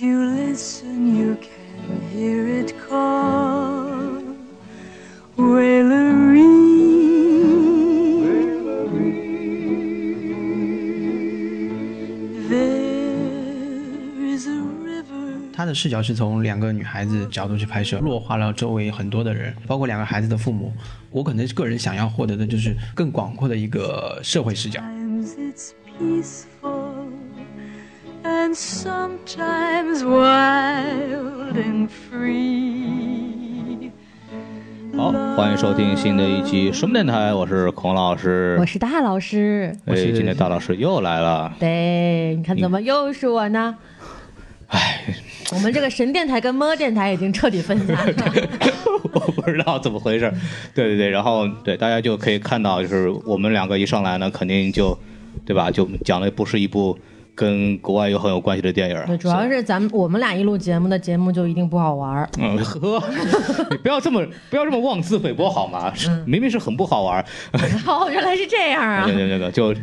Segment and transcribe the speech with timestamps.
[0.00, 4.22] If you listen, you can hear it call.
[5.36, 6.40] Wailery.
[12.48, 12.64] There
[14.24, 15.52] is a river.
[15.52, 20.72] 他的视角是从两个女孩子角度去拍摄，弱化了周围很多的人，包括两个孩子的父母。
[21.10, 24.80] 我可能个人想要获得的就是更广阔的一个社会视角。
[24.80, 26.59] Sometimes it's peaceful,
[30.00, 33.90] sometimes wild and free.
[34.96, 38.56] 好，欢迎收听新的一期什么电台，我是孔老师。
[38.58, 39.74] 我是大老师。
[39.86, 41.52] 哎，今天大老师又来了。
[41.58, 43.76] 对，你看怎么又是我呢？
[44.68, 45.02] 哎，
[45.52, 48.14] 我们这个神电台跟么电台已经彻底分家了。
[49.12, 50.32] 我不知道怎么回事。
[50.74, 54.96] 对对对，然后对大家就可以看到，就是我们两个一上来呢，肯定就，
[55.44, 55.70] 对吧？
[55.70, 56.96] 就讲的不是一部
[57.34, 62.28] 跟国外有很有关系的电影主要是咱们我们俩一录节目的节目就一定不好玩儿。
[62.38, 63.02] 嗯， 呵，
[63.70, 65.92] 你不要这么不要这么妄自菲薄好吗？
[65.94, 67.24] 是明明是很不好玩儿。
[67.86, 69.14] 哦，原来是这样啊对！
[69.14, 69.74] 对对对，就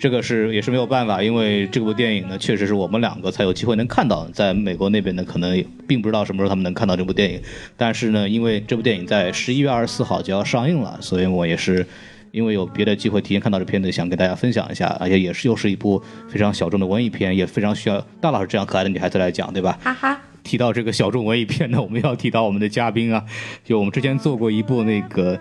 [0.00, 7.40] 这个是也是没有办法，因为这部电影呢，确实是我们两个才有机会能看到，在美国那边呢，可能也并不知道什么时候他们能看到这部电影。
[7.76, 11.86] 但是呢，因为这部电影在十一月二十四号就要上映了，所以我也是。
[12.34, 19.78] 因为有别的机会提前看到这片子，想跟大家分享一下，而且也是又是一部非常小众的文艺片，也非常需要大老师这样可爱的女孩子来讲，对吧？
[19.80, 23.24] 哈哈，提到这个小众文艺片呢，我们要提到我们的嘉宾啊，
[23.62, 25.38] 就我们之前做过一部那个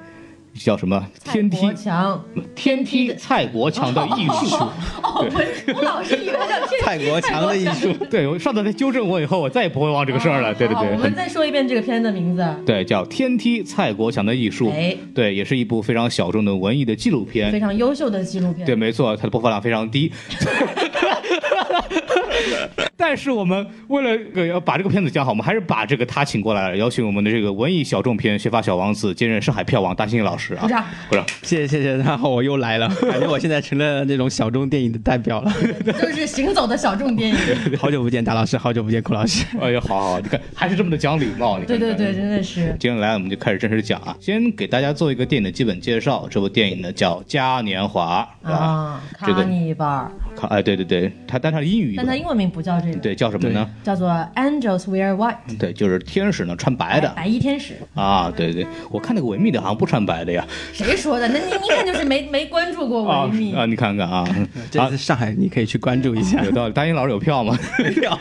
[0.60, 2.26] 叫什么《天梯蔡国强。
[2.56, 4.56] 天梯蔡国强的艺术》。
[5.02, 10.54] 哦，我我老是以为叫天蔡国强的艺术，对，我上次他纠正我以后，我再也不会忘这个事儿了。
[10.54, 12.46] 对对对，我们再说一遍这个片的名字。
[12.66, 14.70] 对，叫《天梯蔡国强的艺术》。
[14.72, 17.60] 哎对，也是一部非常小众的文艺的纪录片非。
[17.60, 18.66] 常优秀的纪录片。
[18.66, 20.12] 对，没错，它的播放量非常低。
[22.96, 30.84] 但是我们为了呃要把这个片子讲好，我们还是把这个他请过来了，邀请我们的这个文艺小众片学法小王子，兼任上海票王大兴老师啊鼓，掌。
[31.10, 31.26] 鼓掌。
[31.42, 35.52] 谢谢谢谢，然后我又来了，感觉我现在成了那种小众电影的代表了。
[36.02, 37.36] 就是行走的小众电影。
[37.78, 39.46] 好久不见，大老师，好久不见，孔老师。
[39.60, 42.76] 哎呀，好好好，你看还是这么的讲礼貌，你看看对对对，真的是。
[42.80, 46.28] 接下来我们就开始正式讲啊，先给大家做一个电影的基本介绍。
[46.30, 53.70] 这部电影呢叫《嘉年华》，啊，这个卡尼巴，看，哎，对对对，它但它的英语但他英文名不叫这个，对叫什么呢？
[53.84, 57.76] 叫做 Angels Wear White，对，就是天使呢穿白的白衣天使。
[57.94, 60.46] 啊，对对，我看那个维密的好像不穿白的呀。
[60.74, 61.28] 谁说的？
[61.30, 63.54] 那你一看就是没 没关注过啊维密。
[63.56, 64.26] 啊，你看看啊，
[64.70, 66.42] 这次上海你可以去关注一下。
[66.46, 66.74] 有道理。
[66.74, 67.58] 大英老师有票吗？
[67.80, 68.18] 没票，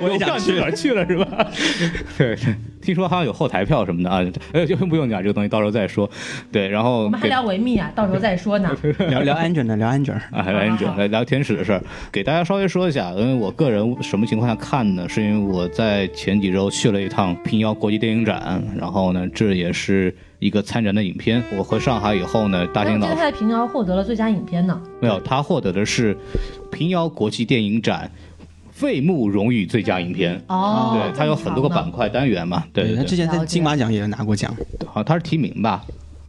[0.00, 1.46] 我也想去哪儿去了是吧？
[2.18, 2.36] 对，
[2.86, 6.08] 听说好像有后台票什么的啊，呃， 就不用讲这个东西，到时候再说。
[6.52, 8.70] 对，然后我们还聊维密啊， 到时候再说呢。
[9.10, 10.14] 聊聊安全的，聊安全。
[10.14, 11.82] 啊，还有 Angel 来聊天使的事儿，
[12.12, 13.10] 给大家稍微说一下。
[13.10, 15.08] 因为我个人什么情况下看呢？
[15.08, 21.42] 是因为我在前几周去了一趟平遥国际电影展，然后呢，这也是一个参展的影片。
[21.58, 24.80] 我回上海以后呢，大兴老师他在平遥获得了最佳影片呢。
[25.00, 26.16] 没有，他获得的是
[26.70, 28.10] 平遥国际电影展
[28.76, 30.38] 费穆荣誉最佳影片。
[30.48, 34.54] 哦，对，它有很多个板块单元嘛，对对对，他之前在金马奖也拿过奖，
[34.84, 35.82] 好像他是提名吧？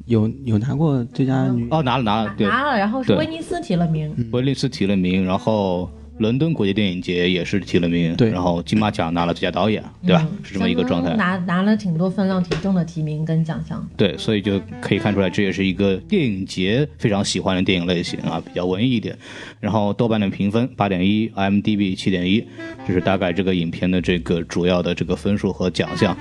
[0.06, 1.68] 有有拿过最佳女。
[1.70, 4.16] 哦，拿了拿了，对，拿了，然后是威尼斯提了名。
[4.32, 10.28] 威尼斯提了名，然后伦敦国际电影节也是提了名，对然后金马奖拿了最佳导演，对吧？
[10.30, 11.16] 嗯是这么一个状态。
[11.16, 13.88] 拿拿了挺多分量挺重的提名跟奖项。
[13.96, 19.18] 对，所以就可以看出来，这也是一个电影节非常喜欢的电影类型啊，比较文艺一点。
[19.60, 22.44] 然后豆瓣的评分八点一，IMDB 七点一，
[22.88, 26.18] 这是大概这个影片的这个主要的这个分数和奖项。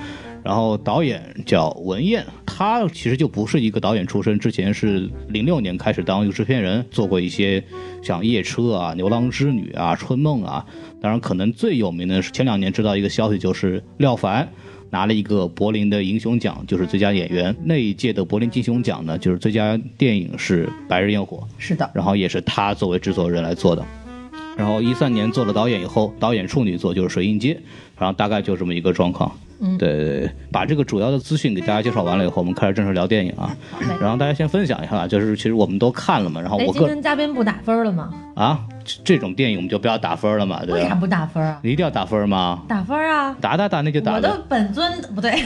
[0.47, 7.61] 然后导演叫文彦，他其实就不是一个导演出身，之前是零六年开始当一个制片人，做过一些
[8.01, 10.65] 像《夜车》啊、《牛郎织女》啊、《春梦》啊。
[11.01, 14.47] 当然，可能最有名的是前两年知道一个消息，就是廖凡
[14.89, 17.53] 拿了一个柏林的银熊奖，就是最佳演员。
[17.65, 23.85] 那一届的柏林金熊奖呢，就是最佳电影是《白日焰火》，是的，然后也是他作为制作人来做的。
[24.55, 27.53] 然后一三年做了导演以后，导演处女作就是《水印街》，
[27.99, 29.29] 然后大概就这么一个状况。
[29.59, 33.55] 嗯对对对，把这个主要的资讯给大家介绍完了以后，我们开始正式聊电影啊。
[33.99, 38.13] 然后大家先分享一下吧，就是其实我们都看了嘛，然后哎，我个今天嘉宾不打分了吗？
[38.35, 40.75] 啊这这种电影我们就不要打分了嘛，对吧？
[40.75, 41.59] 为啥不打分啊？
[41.61, 42.61] 你一定要打分吗？
[42.69, 43.35] 打分啊！
[43.41, 44.13] 打打打，那就打。
[44.13, 45.31] 我的本尊不对，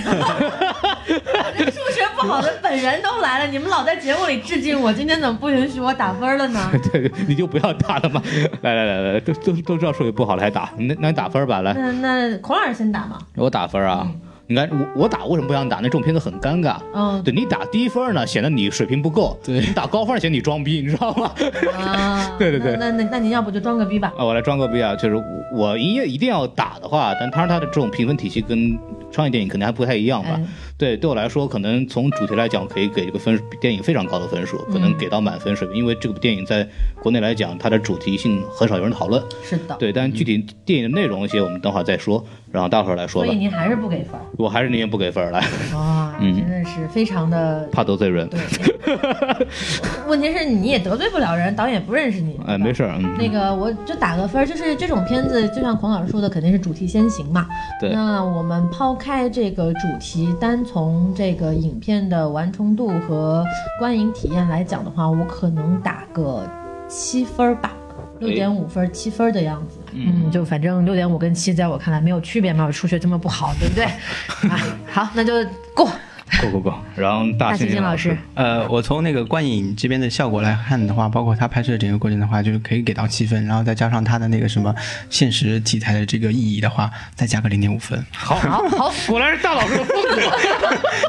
[1.58, 6.72] 这数学不好的本人都来了，你们老在节目里致敬我，今天怎么不允许我打分了呢？
[6.94, 8.22] 对，你就不要打了嘛。
[8.62, 13.18] 来来来来，都都都知道数学不好了还打，那那你打分吧，来，那那孔老师先打嘛。
[13.36, 14.08] 我打分啊。
[14.52, 15.78] 你看我我打为什么不想打？
[15.78, 16.78] 那这种片子很尴尬。
[16.94, 21.32] 嗯对你打低分呢，显得你水平不够；对你打高分显得你装逼，你知道吗？
[21.78, 24.12] 啊， 对对对那那那那您要不就装个逼吧？
[24.18, 24.96] 啊，我来装个逼啊！
[24.96, 25.16] 就是
[25.54, 28.78] 我音乐一定要打的话，但当然它的这种评分体系跟
[29.12, 30.30] 商业电影可能还不太一样吧。
[30.36, 30.44] 哎
[30.82, 36.68] 对，对我来说，可能从主题来讲，可以给一个分电影非常高的分数，可能给到满分水平，因为这部电影在
[37.04, 39.24] 国内来讲，它的主题性很少有人讨论。
[39.44, 43.38] 是的，对，但具体电影的内容一些，我们等会儿再说，然后大伙儿来说吧所以。
[43.38, 45.40] 您还是不给分我还是宁愿不给分来，
[45.76, 48.28] 哇， 嗯真的是非常的怕得罪人。
[48.30, 48.40] 对。
[50.08, 52.40] 问题是你也得罪不了人，导演不认识你。
[52.46, 57.48] 哎，没事儿，嗯，那个，我就打个分，就是这种片子，就像孔老师说的，肯定是主题先行嘛。
[57.80, 63.46] 对那我们抛开这个主题，单从这个影片的完成度和
[63.80, 66.46] 观影体验来讲的话，我可能打个
[66.90, 67.72] 七分儿吧，
[68.20, 69.80] 六点五分儿、七分儿的样子。
[69.94, 72.66] 嗯，就反正六点五跟七，在我看来没有区别嘛。
[72.66, 73.86] 我数学这么不好，对不对？
[74.50, 74.60] 啊，
[74.92, 75.34] 好，那就
[75.74, 75.90] 过。
[76.40, 76.74] 够够够。
[76.96, 84.74] 然后大大猩猩老师，呃，我从那个观影这边的效果来看的话，包括他拍摄整个过程的话，就是可以给到七分，然后再加上他的那个什么
[85.10, 90.22] 现实题材的这个意义的话，再加个零点五分，好，好好，果然是大老师的风格。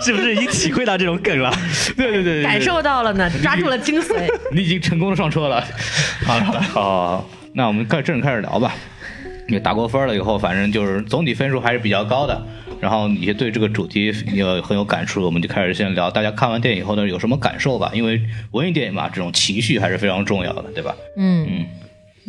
[0.00, 1.52] 是不是已经体会到这种梗了？
[1.96, 4.28] 对对对对，对感受到了呢，抓住了精髓。
[4.52, 5.62] 你已经成功的上车了。
[6.24, 8.74] 好了好了，好，那我们开正式开始聊吧。
[9.48, 12.44] 你打过分了以后，反正就是总体分数还是比较高的。
[12.82, 17.92] 然后你也对这个主题也很有感触，我们就开始先聊大家看完电影以后呢有什么感受吧。
[17.94, 18.20] 因为
[18.50, 20.92] 文艺电影嘛，这种情绪还是非常重要的，对吧？
[21.16, 21.66] 嗯，嗯，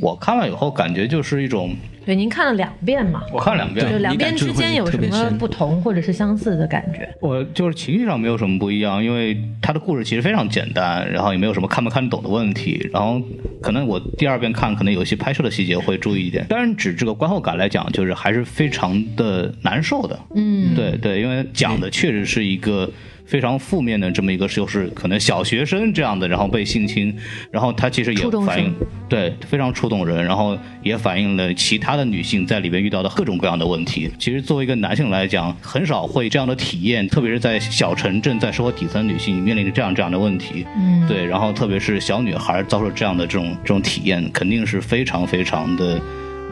[0.01, 1.75] 我看了以后感觉就是一种，
[2.05, 3.21] 对，您看了两遍嘛？
[3.31, 7.07] 我看了两遍，就两遍之间有什么不同或者是相似的感觉？
[7.21, 12.89] 我就是情绪上没有什么不一样，因为他的故事其实非常简单，然后也没有什么看不看得懂的问题。
[12.91, 13.21] 然后
[13.61, 16.43] 可能我第二遍看，可能有一些拍摄的细节会注意一点。
[16.49, 20.19] 当然，指这个观后感来讲，就是还是非常的难受的。
[20.35, 22.89] 嗯，对对，因为讲的确实是一个
[23.33, 27.11] 非常负面的这么一个，就是可能小学生这样的，然后被性侵，
[27.49, 28.71] 然后他其实也反映
[29.09, 34.07] 对非常触动人，然后也反映了其他的女性在里面遇到的各种各样的问题。
[34.19, 40.63] 其实作为一个男性来讲，很少会这样的体验，特别是在小城镇，在生活底层女性面临着这样这样的问题。
[40.77, 45.99] 嗯，对，然后特别是小女孩遭受这样的这种这种体验，肯定是非常非常的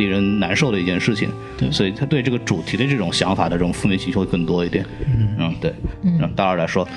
[0.02, 1.30] 令人难受的一件事情。
[1.58, 4.84] 对所以他对这个主题的这种想法的这种负面情绪会更多一点。
[5.06, 6.88] 嗯对，嗯大二来说，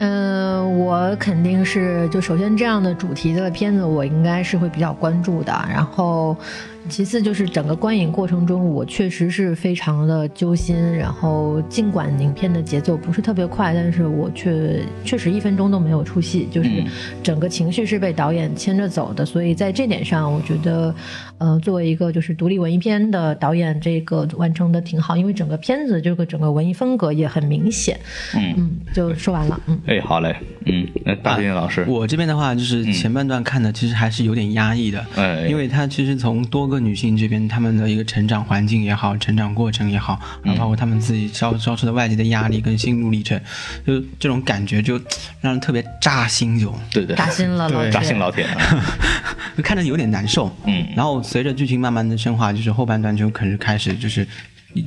[0.00, 5.52] 嗯、我肯定是就首先这样的主题的片子，我应该是会比较关注的。
[5.68, 6.36] 然后，
[6.88, 10.76] 其次就是整个观影过程中，我确实是非常的揪心。
[10.96, 16.86] 然后，尽管影片的节奏不是特别快，但是我却确实一分钟都没有出戏，就是嗯
[17.22, 19.26] 整个情绪是被导演牵着走的。
[19.26, 20.94] 所以在这点上，我觉得，
[21.38, 27.98] 呃，作为一个就是独立文艺片的导演，这个完成的挺好，因为整个片子这个整个文艺风格也很明显。
[28.36, 29.60] 嗯，嗯，就说完了。
[29.66, 29.76] 嗯。
[29.88, 30.36] 哎，好嘞，
[30.66, 35.46] 嗯，那大猩猩老师，我这边的话，就是前半段看的其实还是有点压抑的，哎。
[35.48, 43.40] 因为他其实从多个女性这边她们的一个成长环境也好，成长过程也好，然后包括她们自己遭遭受的外界的压力跟心路历程，
[43.86, 45.00] 就这种感觉就
[45.40, 46.70] 让人特别扎心，就。
[46.92, 47.90] 对对，扎心了，老对。
[47.90, 48.46] 扎心老铁，
[49.56, 50.54] 就看着有点难受。
[50.66, 50.86] 嗯。
[50.94, 54.26] 然后随着剧情慢慢的深化，就是后半段就可能开始就是。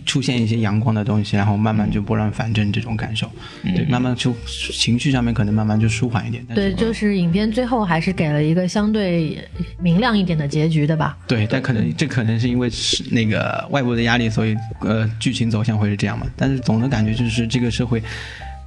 [0.05, 3.29] 出现一些阳光的东西，然后慢慢就拨乱反正这种感受，
[3.63, 4.33] 对，慢慢就
[4.71, 6.45] 情绪上面可能慢慢就舒缓一点。
[6.53, 9.37] 对，就是影片最后还是给了一个相对
[9.79, 11.17] 明亮一点的结局的吧？
[11.27, 16.27] 对，但可能这可能是因为是那个外部的压力，所以呃剧情走向会是这样嘛。
[16.35, 18.01] 但是总的感觉就是这个社会，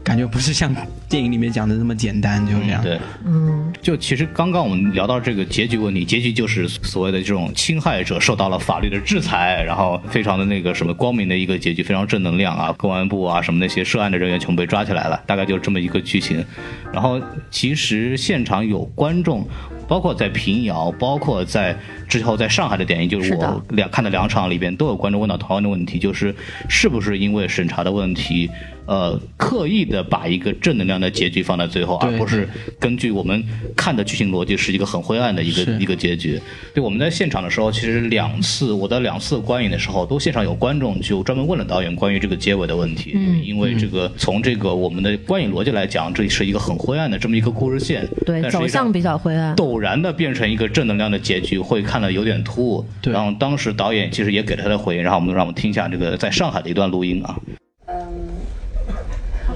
[0.05, 0.73] 感觉不是像
[1.09, 2.83] 电影里面讲的那么简单，就这样。
[2.83, 16.45] 对，嗯，就其实刚刚我们聊到这个结局问题，结局就是所谓的这种侵害者受到了法律的制裁，然后非常的那个什么光明的一个结局，非常正能量啊，公安部啊什么那些涉案的人员全部被抓起来了，大概就是这么一个剧情。
[16.93, 17.21] 然后
[17.51, 19.49] 其实现场有观众。
[19.87, 21.77] 包括在平遥，包括在
[22.09, 26.35] 之后在上海的电影，就是我两看的两场里边，都有观众问到同样的问题，就是
[26.71, 28.51] 是不是因为审查的问题，
[28.87, 32.49] 呃，刻意的把一个正能量的结局放在最后，而不是
[32.79, 33.43] 根据我们
[33.77, 36.41] 看的剧情逻辑是一个很灰暗的一个一个结局。
[36.75, 43.13] 对，我们在现场的时候，其实两次我的两次观影的时候，都现场有观众就专门问了导演关于这个结尾的问题。
[43.15, 49.55] 嗯因为这个从这个我们的观影逻辑来讲，这是一个很灰暗的这么一个故事线，对，走向比较灰暗。
[49.57, 52.85] 陡然的变成一个正能量的结局，会看的有点突兀。
[53.01, 57.39] 对然后当时导演其实也给了他的回应，然后我们让我们听一下这个在上海的一段录音啊。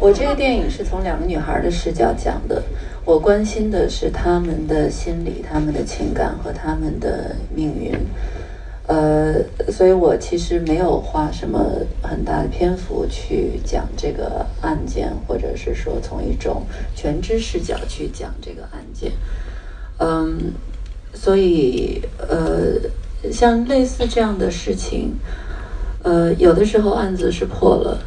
[0.00, 2.62] 我这个电影是从两个女孩的视角讲的，
[3.04, 7.92] 我关心的是她们的心理、她们的情感和她们的命运。
[8.86, 9.34] 呃，
[9.70, 11.62] 所以我其实没有花什么
[12.00, 16.62] 很大的篇幅去讲这个案件，或者是说从一种
[16.94, 19.12] 全知视角去讲这个案件。
[19.98, 20.52] 嗯，
[21.12, 22.80] 所以呃，
[23.30, 25.12] 像类似这样的事情，
[26.02, 27.98] 呃，有的时候案子是破了，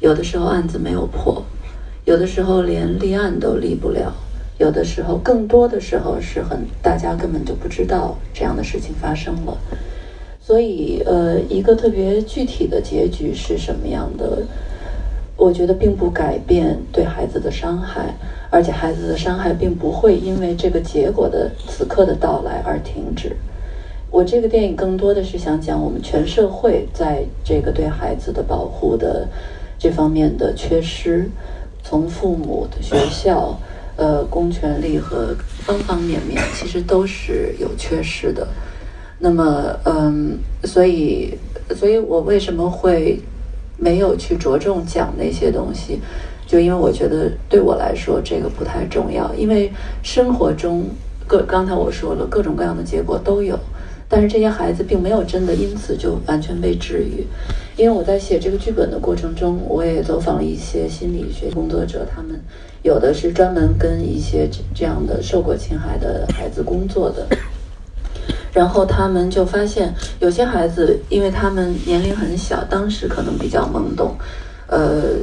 [0.00, 1.42] 有的时候案子没有破，
[2.04, 4.12] 有的时候连立案都立不了，
[4.58, 9.56] 有的时候更多的时候是很大家根本就不知道这样的事情发生了。
[10.40, 14.42] 所以，呃，一个特别具体的结局是什么样的？
[15.36, 18.14] 我觉得并不改变对孩子的伤害，
[18.50, 23.34] 而且孩子的伤害并不会因为这个结果的此刻的到来而停止。
[24.10, 29.26] 我这个电影更多的是想讲我们全社会在这个对孩子的保护的
[29.84, 31.28] 这方面的缺失，
[31.82, 33.60] 从父母的学校、
[33.96, 38.48] 呃公权力和方方面面，其实都是有缺失的。
[39.18, 41.38] 那么，嗯，所以，
[41.76, 43.20] 所以我为什么会
[43.76, 46.00] 没有去着重讲那些东西？
[46.46, 49.70] 就因为我觉得对我来说这个不太重要，因为
[50.02, 50.86] 生活中
[51.26, 53.58] 各刚才我说了各种各样的结果都有，
[54.14, 57.26] 但是这些孩子并没有真的因此就完全被治愈。
[57.76, 62.40] 因为我在写这个剧本的过程中，我也走访了一些心理学工作者，他们
[62.84, 67.26] 有的是专门跟一些这这样的受过侵害的孩子工作的。
[68.52, 74.14] 然后他们就发现，有些孩子，因为他们年龄很小，当时可能比较懵懂，
[74.68, 75.16] 呃，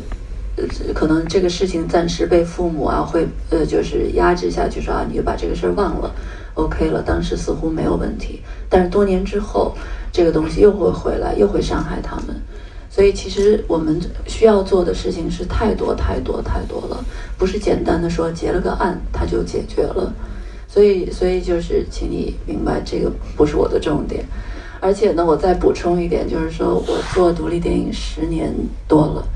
[0.94, 6.14] 可能这个事情暂时被父母啊会呃就是压制下去，说啊你就把这个事儿忘了
[6.56, 9.76] ，OK 了，当时似乎没有问题，但是多年之后，
[10.12, 12.42] 这个东西又会回来，又会伤害他们，
[12.90, 17.04] 所以其实我们需要做的事情是太多太多太多了，
[17.38, 20.12] 不是简单的说结了个案它就解决了。
[20.68, 24.24] 所以，所以就是，请你明白，这个不是我的重点。
[24.80, 28.52] 而且呢，我再补充一点，就是说我做独立电影十年
[28.88, 29.28] 多了，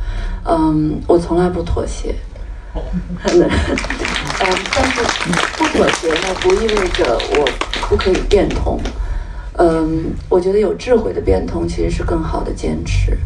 [0.45, 2.15] 嗯，我从来不妥协。
[2.75, 3.49] 嗯，
[4.39, 5.03] 但是
[5.57, 7.47] 不妥协呢，不意味着我
[7.89, 8.79] 不可以变通。
[9.57, 13.17] 嗯，我觉得有智慧的变通其实是更好的坚持。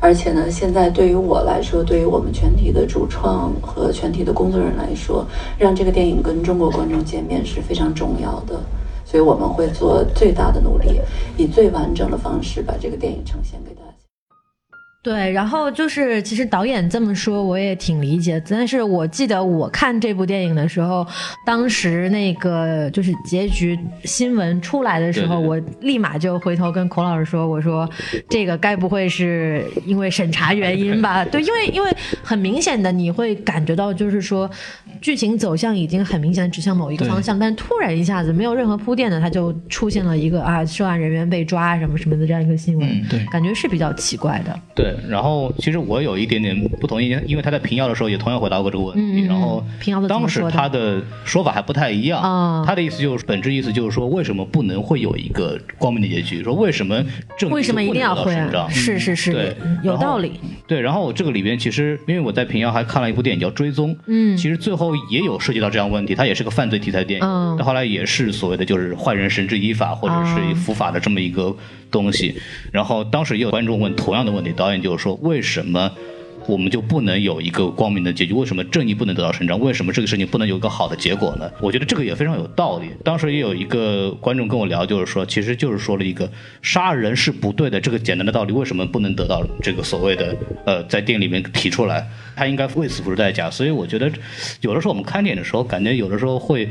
[0.00, 5.26] 而且呢，现在对于我来说，对于我们全体的主创和全体的工作人员来说，
[5.58, 8.60] 让这个电影跟中国观众见面是非常重要的。
[9.04, 11.00] 所以我们会做最大的努力，
[11.36, 13.87] 以最完整的方式把这个电影呈现给大家。
[15.08, 18.42] 对，然后就是其实导演这么说，我也挺理解。
[18.46, 21.06] 但是我记得我看这部电影的时候，
[21.46, 27.88] 当时那个就是结局新闻出来的时候，我立马就回头跟孔老师说：“我说
[28.28, 31.90] 这个该不会是因为审查原因吧？” 对，因为因为
[32.22, 34.50] 很明显的你会感觉到，就是说
[35.00, 44.54] 剧情走向已经很明显的指向某一个方向，但突然一下子没有任何铺垫的，它就出现了一个啊涉案人员被抓什么什么的这样一个新闻，对，感觉是比较奇怪的。
[44.74, 44.97] 对。
[45.08, 49.26] 然后其实我有一点点不同意见，因为他在平遥的时候也同样回答过这个问题。
[49.26, 49.62] 然后
[50.08, 52.64] 当时他的说法还不太一样。
[52.66, 56.42] 他的意思就是，本质意思就是说，为什么不能会有一个光明的结局？
[56.42, 57.04] 说为什么
[57.38, 58.34] 正为什么一定要会？
[58.70, 60.32] 是是是，对，有道理。
[60.66, 71.54] 对，然后这个里边其实，因为我在平遥还看了一部电影叫《追踪》，嗯，其实最后也有涉及到这样问题，它也是个犯罪题材电影，但后来也是所谓的就是坏人绳之以法或者是伏法的这么一个
[71.90, 72.34] 东西。
[72.72, 75.90] 然后当时也有观众问同样的问题，导演就是说为什么？
[76.46, 78.32] 我们就不能有一个光明的结局？
[78.32, 79.60] 为什么正义不能得到伸张？
[79.60, 81.50] 为什么这个事情不能有一个好的结果呢？
[81.60, 82.88] 我觉得这个也非常有道理。
[83.04, 86.26] 当时也有一个观众跟我聊，就是说，其实就是说了一个
[86.62, 92.08] 杀人是不对的这个简单的道理，为什么不能得到这个所谓的呃，在电影里面提出来？
[92.34, 93.50] 他应该为此付出代价。
[93.50, 94.10] 所以我觉得，
[94.62, 96.66] 有的时候我们看电影的时候，感觉有的时候会。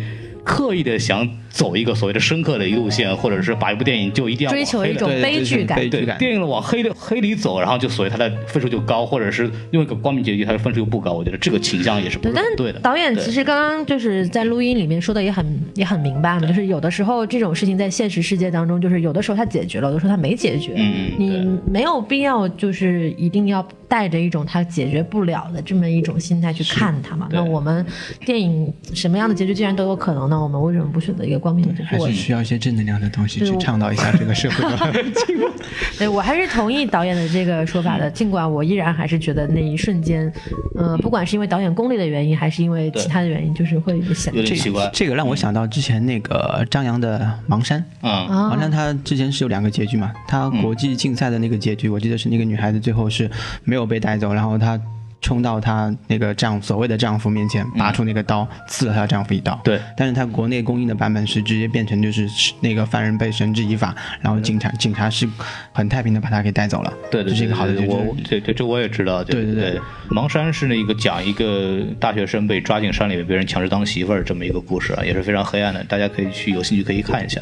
[0.48, 11.12] 刻意的想走一个所谓的深刻的一路线，或者是把一部电影就一定要追求一种悲剧感，对电影往黑的黑里走，然后就所谓它的分数就高，或者是用一个光明结局，它的分数又不高。
[11.12, 12.80] 我觉得这个倾向也是不对的。
[12.80, 20.74] 导演其实刚刚就是在录音里面说的也很也很明白嘛，就是有的时候这种事情在现实世界当中，就是有的时候它解决了，有的时候它没解决。
[20.78, 27.28] 嗯你没有必要就是一定要带着一种他解决不了的这么一种心态去看他嘛。
[27.32, 27.86] 那我们
[28.26, 30.42] 电影什么样的结局既然都有可能呢？
[30.42, 31.86] 我们为什么不选择一个光明的结局？
[31.86, 35.06] 还是需要一些正能量的东西去倡导一下这个社会的
[35.98, 38.10] 对，我还是同意导演的这个说法的。
[38.12, 40.32] 尽管我依然还是觉得那一瞬间，
[40.76, 44.90] 呃，不管是因为导演功力的原因，还是因为其他的原因，就是会显有点奇怪。
[44.94, 47.20] 这个让我想到之前那个张扬的
[47.52, 53.30] 《盲山》啊，盲山他之前是有两个结局嘛，他国际竞赛的那个结局，我记得是那个女孩子最后是
[53.64, 54.80] 没有被带走，然后她。
[55.20, 59.60] 冲到她那个丈所谓的丈夫面前，拔出那个刀，刺了她丈夫一刀。
[59.64, 62.30] 对，但是她国内公映的版本是直接变成就是
[62.62, 65.28] 那个犯人被绳之以法，然后警察警察是
[65.74, 66.94] 很太平的把他给带走了。
[67.10, 67.88] 对对，这是一个好的结局。
[67.88, 69.24] 对我对对，这我也知道。
[69.24, 69.82] 对对对对，
[70.12, 77.42] 盲山是那个讲一个大学生被抓进山里面，被人强制当媳妇儿这么一个故事啊，也是非常黑暗的，大家可以去有兴趣可以看一下。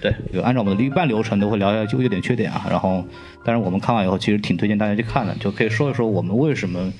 [0.00, 3.04] 对，就按照我们的一般流程都会聊一下优点缺点啊，然后，
[3.44, 6.92] 但是我们看完以后其实挺推荐大家去看的，就可以说一说我们为什么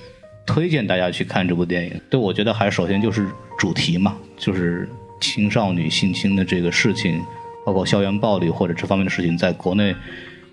[0.47, 2.01] 推荐大家去看这部电影。
[2.11, 3.29] 对，我觉得还首先就是
[3.59, 4.89] 主题嘛，就是
[5.21, 7.21] 青少女性侵的这个事情，
[7.65, 9.95] 包括校园暴力或者这方面的事情，在国内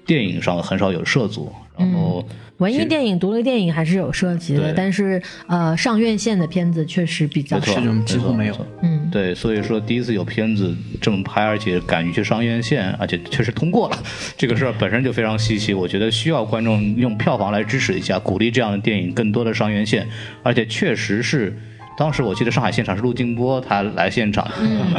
[0.06, 2.28] 电影上很少有涉足，然后。
[2.60, 7.82] 文艺电影、独立电影还是有涉及的，但是呃，上院线的片子确实比较少。
[8.06, 14.02] 几乎没有嗯，对，所以说第一次有片子这么拍，而且敢于去上院线，而且确实通过了，
[14.38, 15.74] 这个事儿本身就非常稀奇。
[15.74, 20.08] 我觉得需要观众用票房来支持一下，鼓励这样的电影更多的上院线，
[20.42, 21.54] 而且确实是。
[21.98, 24.46] 当时我记得上海现场是陆静波他来现场，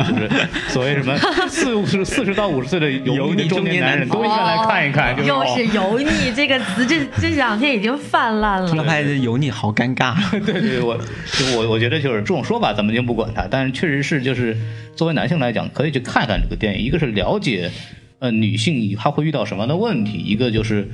[0.09, 0.31] 就是
[0.69, 1.17] 所谓什么
[1.49, 8.85] 四五十四十到五十岁的油腻中年男人都应该来看一看，就是又哦是油腻这个词，这这两天已经泛滥了。
[8.85, 10.15] 拍的油腻，好尴尬。
[10.47, 14.57] 对对，我就我我觉得就是这种说法，咱们就不管它，但是确实是就是
[14.95, 16.85] 作为男性来讲，可以去看看这个电影。
[16.87, 17.71] 一个是了解
[18.21, 20.89] 呃女性她会遇到什么样的问题，一个就是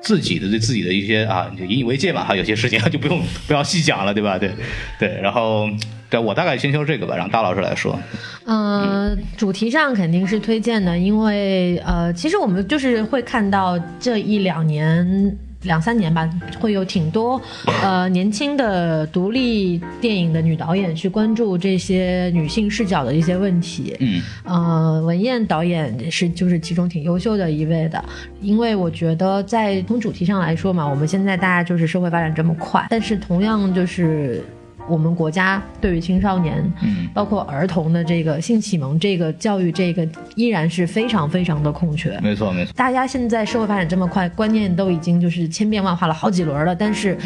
[0.00, 4.38] 自己的对自己的一些啊就引以为戒吧，哈，有些事情就不用 不要细讲了，对吧？
[4.38, 4.50] 对
[4.98, 5.68] 对，然后
[6.08, 7.98] 对我大概先说这个吧，让大老师来说。
[8.44, 15.36] 呃，主题上肯定是推荐的，因为呃，其实我们就是会看到这一两年。
[15.62, 16.28] 两三年吧，
[16.60, 17.40] 会有挺多
[17.82, 23.96] 呃年轻的独立电影的女导演去关注这些女性视角的一些问题。
[23.98, 28.02] 嗯呃，文燕导演是就是其中挺优秀的一位的，
[28.40, 34.44] 因为我觉得在从主题上来说嘛，我们现在大家就是社会发展这么快，但是同样就是
[34.88, 42.18] 我们国家对于青少年，嗯包括儿童的这个性启蒙这个教育，这个依然是非常非常的空缺。
[42.20, 47.16] 没错没错，大家现在社会发展这么快，观念都已经就是千变万化了好几轮了，但是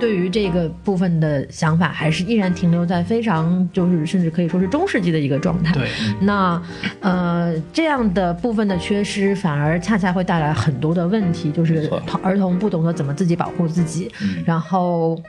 [0.00, 5.72] 对于这个部分的想法，还是依然停留在非常就是甚至可以说是中世纪的一个状态。
[5.72, 5.88] 对，
[6.20, 6.60] 那
[7.00, 11.88] 呃这样的部分的缺失，反而恰恰会带来很多的问题，就是
[12.22, 15.20] 儿童不懂得怎么自己保护自己，嗯然后。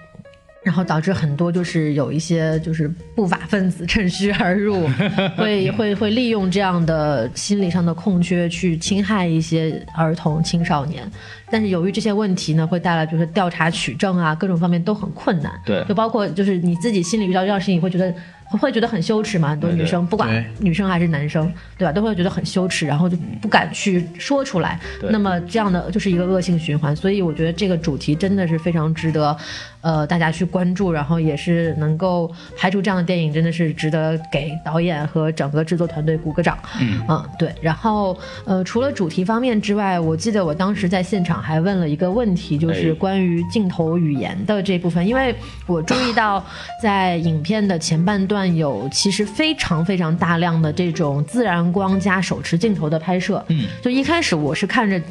[0.63, 4.88] 然后导致很多就是有一些就是不法分子趁虚而入，
[5.38, 11.04] 会会会利用这样的心理上的空缺去侵害一些儿童青少年。
[11.52, 15.52] 但是由于这些问题呢，会带来就是调查取证啊，各种方面都很困难。
[15.65, 18.13] 对就包括就是你自己心里遇到这样的事情，你会觉得
[18.57, 19.49] 会觉得很羞耻嘛？
[19.49, 24.79] 很多女生不管女生还是男生，对吧，都会觉得很羞耻，然后就不敢去说出来。
[25.09, 26.95] 那么这样的就是一个恶性循环。
[26.95, 29.35] 所以我觉得这个主题真的是非常值得，
[29.81, 36.57] 呃，大家去关注，然后也是能够拍出这样的电影，真的是值得给导演和整个制作团队鼓个掌。
[36.79, 37.53] 嗯对。
[37.61, 45.35] 然后呃，除了主题方面之外，我记得我当时在现场还问了一个问题，就是哎关于镜头语言的这部分，因为
[45.65, 46.43] 我注意到
[46.81, 53.43] 在影片的前半段有其实非常非常大量的这种自然光加手持镜头的拍摄。
[53.49, 55.01] 嗯，就一开始我是看着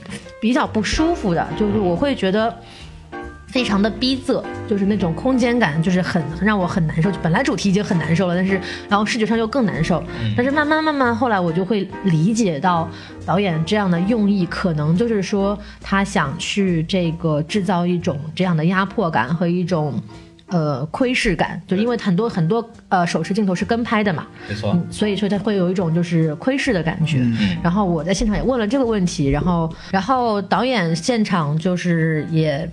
[0.40, 2.54] 比较不舒服的，就是我会觉得。
[3.48, 7.12] 非常的逼仄，就是那种空间感，就是很让我很难受。
[7.12, 10.02] 就本来主题已经很难受了，但是然后视觉上又更难受。
[10.34, 12.88] 但是慢慢慢慢，后来我就会理解到
[13.26, 20.02] 导演这样的用意，可能就是说他想去这个制造一种这样的压迫感和一种
[20.52, 27.26] 呃窥视感，就因为很多很多呃手持镜头是跟拍的嘛，没错嗯，所以说它会有一种就是窥视的感觉。
[27.62, 32.70] 然后我在现场也问了这个问题，然后然后导演现场就是也。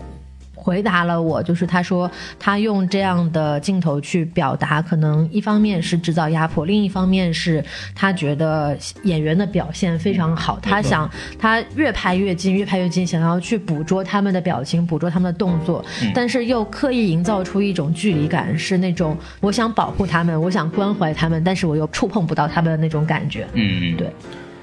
[0.69, 7.63] 回答了我，就是他说他用这样的镜头去表达，可能一方面是制造压迫，另一方面是
[7.95, 23.47] 他觉得演员的表现非常好，他想他越拍越近，越拍越近，想要去捕捉他们的表情，捕捉他们的动作，但是又刻意营造出一种距离感，是那种我想保护他们，我想关怀他们，但是我又触碰不到他们的那种感觉。
[23.53, 24.13] 嗯，对。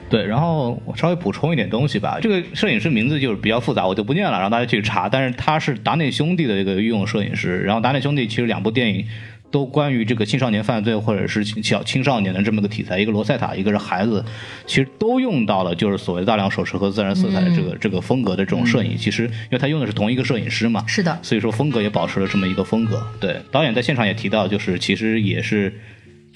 [0.09, 2.19] 对，然后我稍微补充一点东西吧。
[2.23, 5.09] 这个摄影师名字就是比较复杂，我就不念了，让大家去查。
[5.09, 7.59] 但是他是达内兄弟的一个御用摄影师。
[7.63, 9.05] 然后达内兄弟其实两部电影
[9.51, 14.25] 都关于这个青少年犯罪或者是小青少年的这么个题材，一个罗塞塔，一个是孩子，
[14.65, 18.97] 其实都用到了就是所谓大量手持和自然色彩的这个、这个风格的这种摄影。
[18.97, 23.05] 其实因为他用的是同一个摄影师嘛，是的，所以说风格也保持了这么一个风格。
[23.19, 25.73] 对，导演在现场也提到，就是其实也是。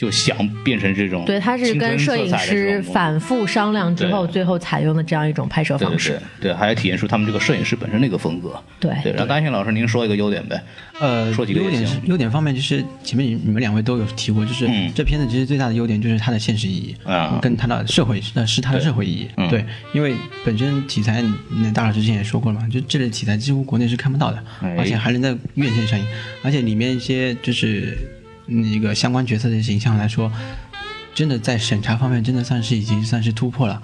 [0.00, 0.34] 就想
[0.64, 6.54] 变成这种对，他是跟摄影师反复商量之后，最后采用的这样一种拍摄对对方式对。
[6.54, 8.58] 还要体现出他们这个摄影师本身的一个风格。
[8.78, 8.94] 对。
[9.02, 10.58] 对，让大兴老师您说一个优点呗。
[11.00, 14.90] 呃，说几个优点是优点方面，就是前面你你们两位都有提过，就是嗯。
[14.94, 17.38] 这片子其实最大的优点就是它的现实意义，啊。
[17.42, 19.50] 跟它的社会呃是它的社会意义，嗯。
[19.50, 20.14] 对，因为
[20.46, 24.76] 本身题材，那大老师之前也说过了嘛，就这类题材几乎国内是看不到的，哎。
[24.78, 26.06] 而且还能在院线上映，
[26.42, 27.98] 而且里面一些就是
[28.50, 30.30] 那个相关角色的形象来说。
[31.12, 33.82] 真的在审查方面，真的算是已经算是突破了。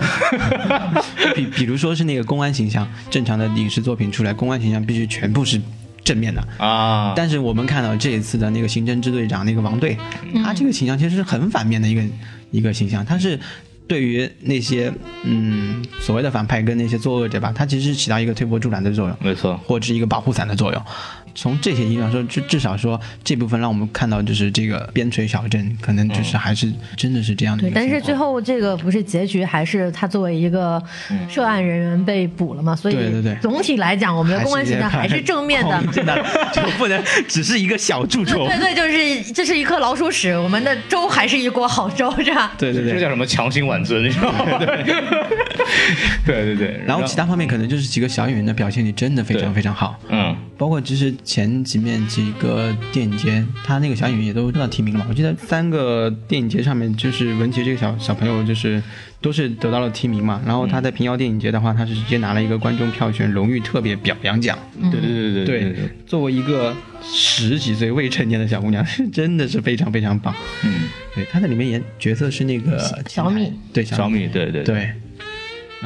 [1.35, 5.61] 比比如说是那个公安形象，正常的影视作品出来，公安形象必须全部是
[6.05, 9.99] 正面的，啊，但是我们看到这一次的那个刑侦支队长那个王队，
[10.43, 12.03] 他这个形象其实是很反面的一个
[12.53, 13.39] 一个形象，他是
[13.89, 14.91] 对于那些
[15.25, 20.83] 嗯所谓的反派跟那些作恶者吧，他其实是起到一个推波助澜的作用，没错，或者是一个保护伞的作用。
[21.37, 27.71] 从这些意义上说，至至少说这部分让我们看到，就是这个边陲小镇可能就是还是真的是这样的对。
[27.71, 30.83] 但是最后这个不是结局，还是他作为一个
[31.29, 32.75] 涉案人员被捕了嘛？
[32.75, 35.81] 所以对对对总体来讲，我们的公安形象还是正面的。
[35.93, 36.17] 真的
[36.53, 38.49] 就不能只是一个小蛀虫。
[38.49, 42.53] 对对，就是这是一颗老鼠屎，我们的粥还是一锅好粥，是吧？
[42.57, 42.95] 对对对。
[42.95, 44.59] 这叫什么强行挽尊，你知道吗？
[46.25, 49.99] 对对对，然后其他方面可能就是几个小演员的表现力真的非常非常好。
[50.09, 55.07] 嗯，包括其实前几面几个电影节，他那个小演员也都得到提名了嘛。
[55.11, 58.81] 我记得三个电影节上面，就是文杰这个小小朋友，就是
[59.21, 60.41] 都是得到了提名嘛。
[60.47, 64.57] 然后他在平遥电影节的话，他是直接拿了一个观众票选荣誉特别表扬奖。
[64.81, 70.33] 对对对对对，作为一个十几岁未成年的小姑娘，真的是非常非常棒。
[70.65, 74.93] 嗯，对，她在里面演角色是那个小米，对小米，对对，对。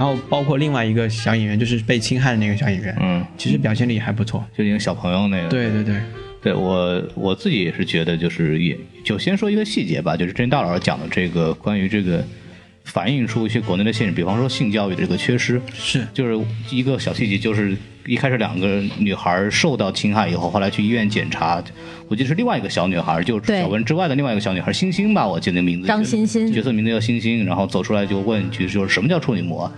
[0.01, 4.43] 然后包括另外一个小演员，就是被侵害的那个小演员，嗯，其实表现力还不错。
[4.57, 5.97] 就那个小朋友那个，对对对，
[6.41, 12.25] 对我我自己也是觉得，就是也就先说一个细节吧，就是甄大老师讲的这个关于这个
[12.91, 16.05] 反映出一些国内的现实，比方说性教育的这个缺失，是。
[16.13, 21.63] 就是一个小细节，就是一开始两个女孩受到侵害以后，后来去医院检查，
[22.09, 29.71] 我记得是另外一个小女孩，就小文之外的另外一个小女孩，星星吧，我记得那名字，张星星角色名字叫星星，然后走出来就问一句，就是什么叫处女膜？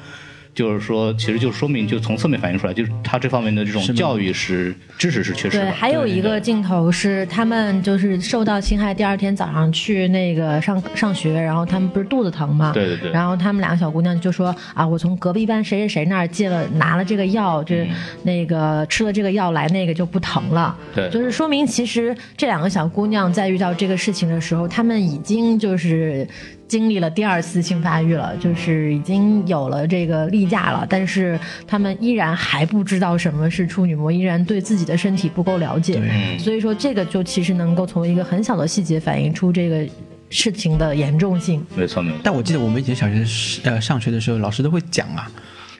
[0.54, 5.72] 就是说，其实就说明，就从侧面反映出来，就是他这方面的这种教育是知识是缺失对，的。
[5.72, 12.70] 还有一个镜头是他们就是受到侵害，第二天早上去那个上上学，然后他们不是肚子疼吗？
[12.74, 17.86] 对对对然后他们两个小姑娘就说啊，我从隔壁班谁谁谁那儿借了拿了这个药，就是
[18.22, 20.76] 那个吃了这个药来那个就不疼了。
[20.94, 26.28] 对就是说明其实这两个小姑娘在遇到这个事情的时候，她们已经就是。
[26.72, 36.00] 经历了第二次性发育了，就是已经有了这个例假了，但是他们依然还不知道什么是处女膜，依然对自己的身体不够了解。
[36.02, 39.86] 嗯所以说，这个就其实能够从一个很小的细节反映出这个
[40.30, 41.62] 事情的严重性。
[41.76, 42.18] 没错没错。
[42.24, 43.22] 但我记得我们以前小学
[43.64, 45.30] 呃上学的时候，老师都会讲啊，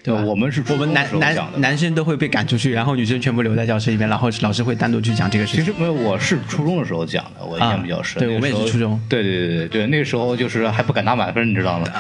[0.03, 0.13] 对？
[0.13, 5.65] 我们是我们男男男生都会被赶出去，然后女生全部留在教室里面，然后老师会单独去讲这个事情。
[5.65, 8.23] 其实没有，我是初中的时候讲的，我印象比较深。
[8.23, 11.87] 啊对我们也是初中对对对对对，那个时候就是还不敢拿满分，你知道吗？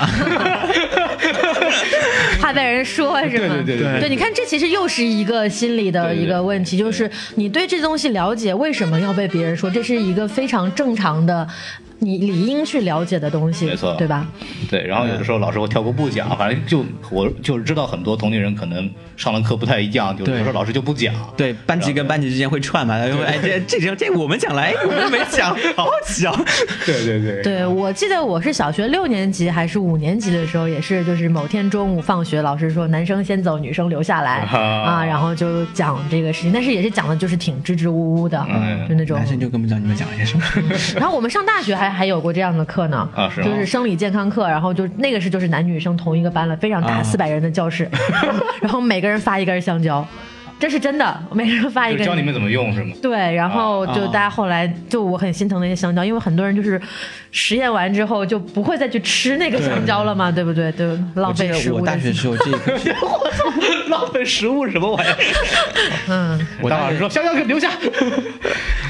[2.40, 3.54] 怕被人说是吗？
[3.64, 9.70] 对对对对你看这其实又是一个心理的一个问题，就是你对这东西了解，为什么要被别人说？
[9.70, 11.46] 这是一个非常正常的，
[12.02, 14.26] 你理应去了解的东西，没错对吧？
[14.68, 21.14] 对，然后有的时候老师会跳过不讲，反正就我就是知道很多同龄人可能上了课不太一样，就有对时候老师就不讲。
[21.36, 26.44] 对，班级跟班级之间会串嘛，然后哎，这这这这我们讲了，哎，我们没讲，好好奇哦。
[26.84, 40.44] 对对对对，我记得我是小学六年级还是五年级的时候，也是就是某天中午放学，老师说男生先走，女生留下来啊啊，然后就讲这个事情，但是也是讲的就是挺支支吾吾的，嗯就那种男生就根本不知道你们讲了些什么。
[40.98, 47.02] 然后我们上大学还还有过这样的课呢，啊是就是生理健康课，然后就那个是就是男女生同一个班了，非常大，啊。
[47.02, 47.88] 四百人的教室，
[48.62, 50.06] 然后每个人发一根香蕉，
[50.62, 52.04] 这是真的，我每个人发一个。
[52.04, 52.94] 教你们怎么用是吗？
[53.02, 56.80] 对，然后就啊大家后来就我很心疼那些香蕉，因为很多人就是
[57.32, 60.70] 实验完之后就不会再去吃那个香蕉了嘛，对不对？
[60.70, 62.44] 对浪费食物我大学时候这
[63.90, 65.16] 浪费食物什么玩意儿？
[66.08, 67.68] 嗯，我大学大老师说香蕉给留下。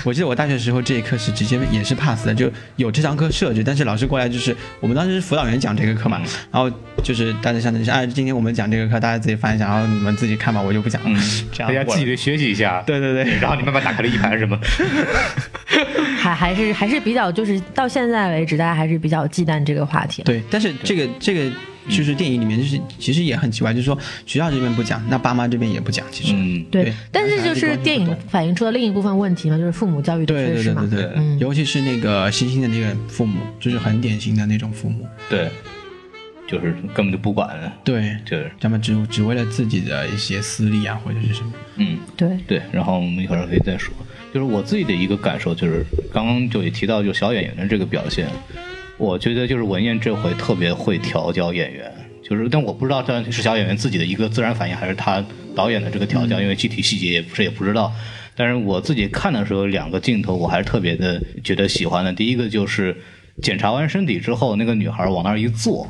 [0.04, 6.68] 我记得我大学时候这一课是直接也是 pass 的，就有这堂课设置，但是老师过来就是我们当时是辅导员讲这个课嘛，然后
[7.02, 11.20] 就是大家相当于是哎，今天我们讲这个课，大家自己翻一下，然后你们自己看吧，我就不讲了，
[11.52, 12.82] 这大家自己得学习一下。
[12.86, 14.58] 对对对，然后你慢慢打开了一盘什么？
[16.18, 20.22] 还还是还是比较就是到现在为止，大家还是比较忌惮这个话题。
[20.22, 21.50] 对，但是这个这个
[21.88, 26.32] 就是电影里面就是其实也很奇怪，就是说学校这边不讲，那爸妈这边也不讲，其实。
[26.36, 30.86] 嗯，对对，但是就是电影反映出了另一部分问题嘛，就是父母教育的对对缺失嘛。
[30.88, 35.48] 对对对，嗯尤其是那个星星的那个父母，就是很典型的那种父母，对，
[36.58, 41.98] 就是根本就不管，对，就是他们只只为了自己的一些私利啊，或者是什么，嗯。
[42.16, 43.94] 对，对，然后我们一会儿可以再说。
[44.32, 48.28] 就是我自己的一个感受，就是刚刚就也提到，就小演员的这个表现，
[48.98, 51.90] 我觉得就是文彦这回特别会调教演员，
[52.22, 57.92] 就是但我不知道这是小演员自己的一个自然反应，还是他导演的这个调教，因为具体细节也不是也不知道。
[58.34, 62.10] 但是我自己看的时候，两个镜头我还是特别的觉得喜欢的。
[62.12, 62.96] 第一个就是
[63.42, 65.86] 检查完身体之后，那个女孩往那儿一坐，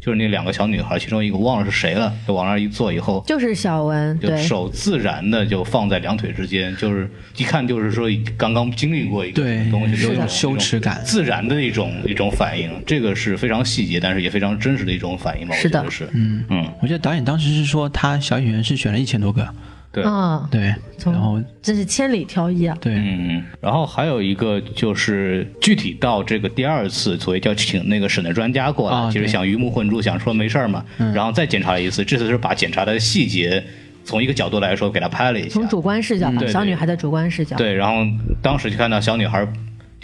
[0.00, 19.48] 就是那两个小女孩，其中一个忘了是谁了，就往那儿一坐以后，就是小文，就对，手自然的就放在两腿之间，就是一看就是说刚刚经历过一个对东西，有一种羞耻感自然的一种一种反应，这个是非常细节，但是也非常真实的一种反应吧，是的是，嗯嗯，我记得导演当时是说他小演员是选了一千多个，
[19.94, 22.76] 对，嗯，对，然后真是千里挑一啊。
[22.80, 33.62] 对，嗯，然后还有一个就是具体到这个第二次，所谓叫请那个审的专家过来，啊其实想鱼目混珠，想说没事儿嘛，然后再检查了一次，这次是把检查的细节
[34.04, 37.56] 从一个角度来说给他拍了一下，从主观视角吧，对对小女孩的主观视角。
[37.56, 38.04] 对，然后
[38.42, 39.46] 当时就看到小女孩，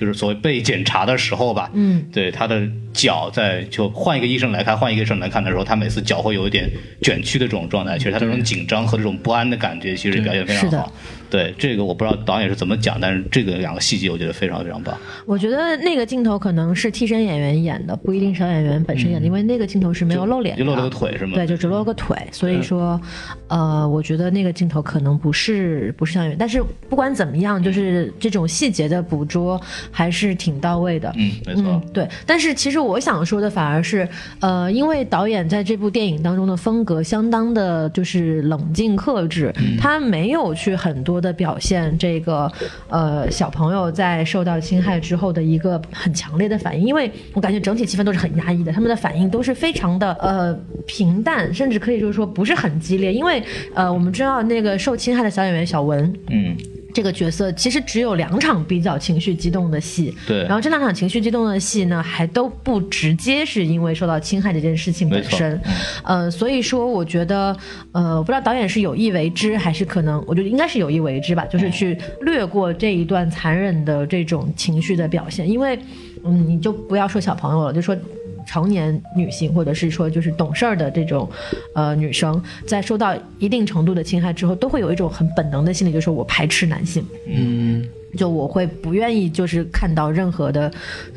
[0.01, 6.71] 就是所谓被检查的时候吧，嗯，对，他的脚在就换一个医生来看，换一个医生来看的时候，他每次脚会有一点
[7.03, 10.91] 卷曲的这种状态，其实他这种紧张和这种不安的感觉，其实表现非常好。
[11.31, 14.95] 对，这个我不知道导演是怎么讲，但是这个两个细节我觉得非常非常棒。
[15.25, 21.35] 我觉得那个镜头可能是替身演员演的，不一定小演员本身演的，因为那个镜头是没有露脸的，嗯就露了个腿是吗？
[21.35, 23.01] 对，就只露了个腿，所以说，
[23.49, 31.13] 呃，我觉得那个镜头可能不是不是小演员，但是不管怎么样，就是这种细节的捕捉还是挺到位的。
[31.17, 31.65] 嗯，没错。
[31.67, 32.09] 嗯，对。
[32.27, 34.09] 但是其实我想说的反而是，
[34.41, 42.51] 呃，因为导演在这部电影当中的风格相当的，就是冷静克制，他没有去很多的表现这个，
[42.89, 53.43] 呃，小朋友在受到侵害之后的一个很强烈的反应，因为我感觉整体气氛都是很压抑的，他们的反应都是非常的呃平淡，甚至可以就是说不是很激烈，因为
[53.75, 56.57] 呃，我们知道那个受侵害的小演员小文，嗯，
[56.93, 65.61] 这个角色其实只有两场比较情绪激动的戏，对然后这两场情绪激动的戏呢，还都不直接是因为受到侵害这件事情本身，
[66.05, 67.57] 呃，所以说我觉得，
[67.93, 75.79] 呃，我不知道导演是有意为之，还是可能，我觉得应该是有意为之吧，就是去略过这一段残忍的这种情绪的表现，因为，
[76.25, 77.97] 嗯，你就不要说小朋友了，就说。
[78.51, 81.31] 成年女性，或者是说就是懂事儿的这种，
[81.73, 87.07] 呃，女生，在受到一定程度的侵害之后，都会有一种很本能的心理，就是我排斥男性。
[87.29, 90.71] 嗯，就我会不愿意，就是看到任何的，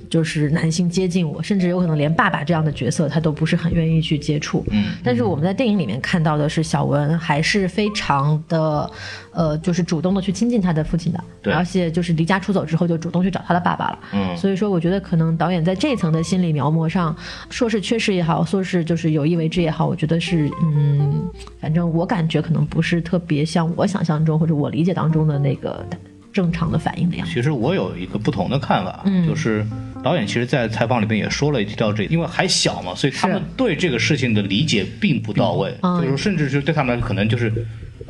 [0.09, 4.63] 就是男性接近我，甚至有可能连爸爸这样的角色，他都不是很愿意去接触。
[4.69, 8.89] 嗯，但是我们在电影里面看到的是小文还是非常的，
[9.31, 13.99] 呃，就是主动的去亲近他的父亲的，对而且就是离家出走之后就主动去找他的爸爸了。
[14.13, 17.15] 嗯所以说我觉得可能导演在这一层的心理描摹上，
[17.49, 21.23] 说是缺失也好，说是就是有意为之也好，我觉得是嗯，
[21.59, 25.85] 反正我感觉可能不是特别像我想象中或者我理解当中的那个
[26.33, 27.33] 正常的反应的样子。
[27.33, 29.65] 其实我有一个不同的看法，嗯就是
[30.03, 37.53] 导演其实，在采访里面也说了提到这个，因为还小嘛，所以他们对这个事情的理解并不到位，嗯就是说甚至是对他们来说可能就是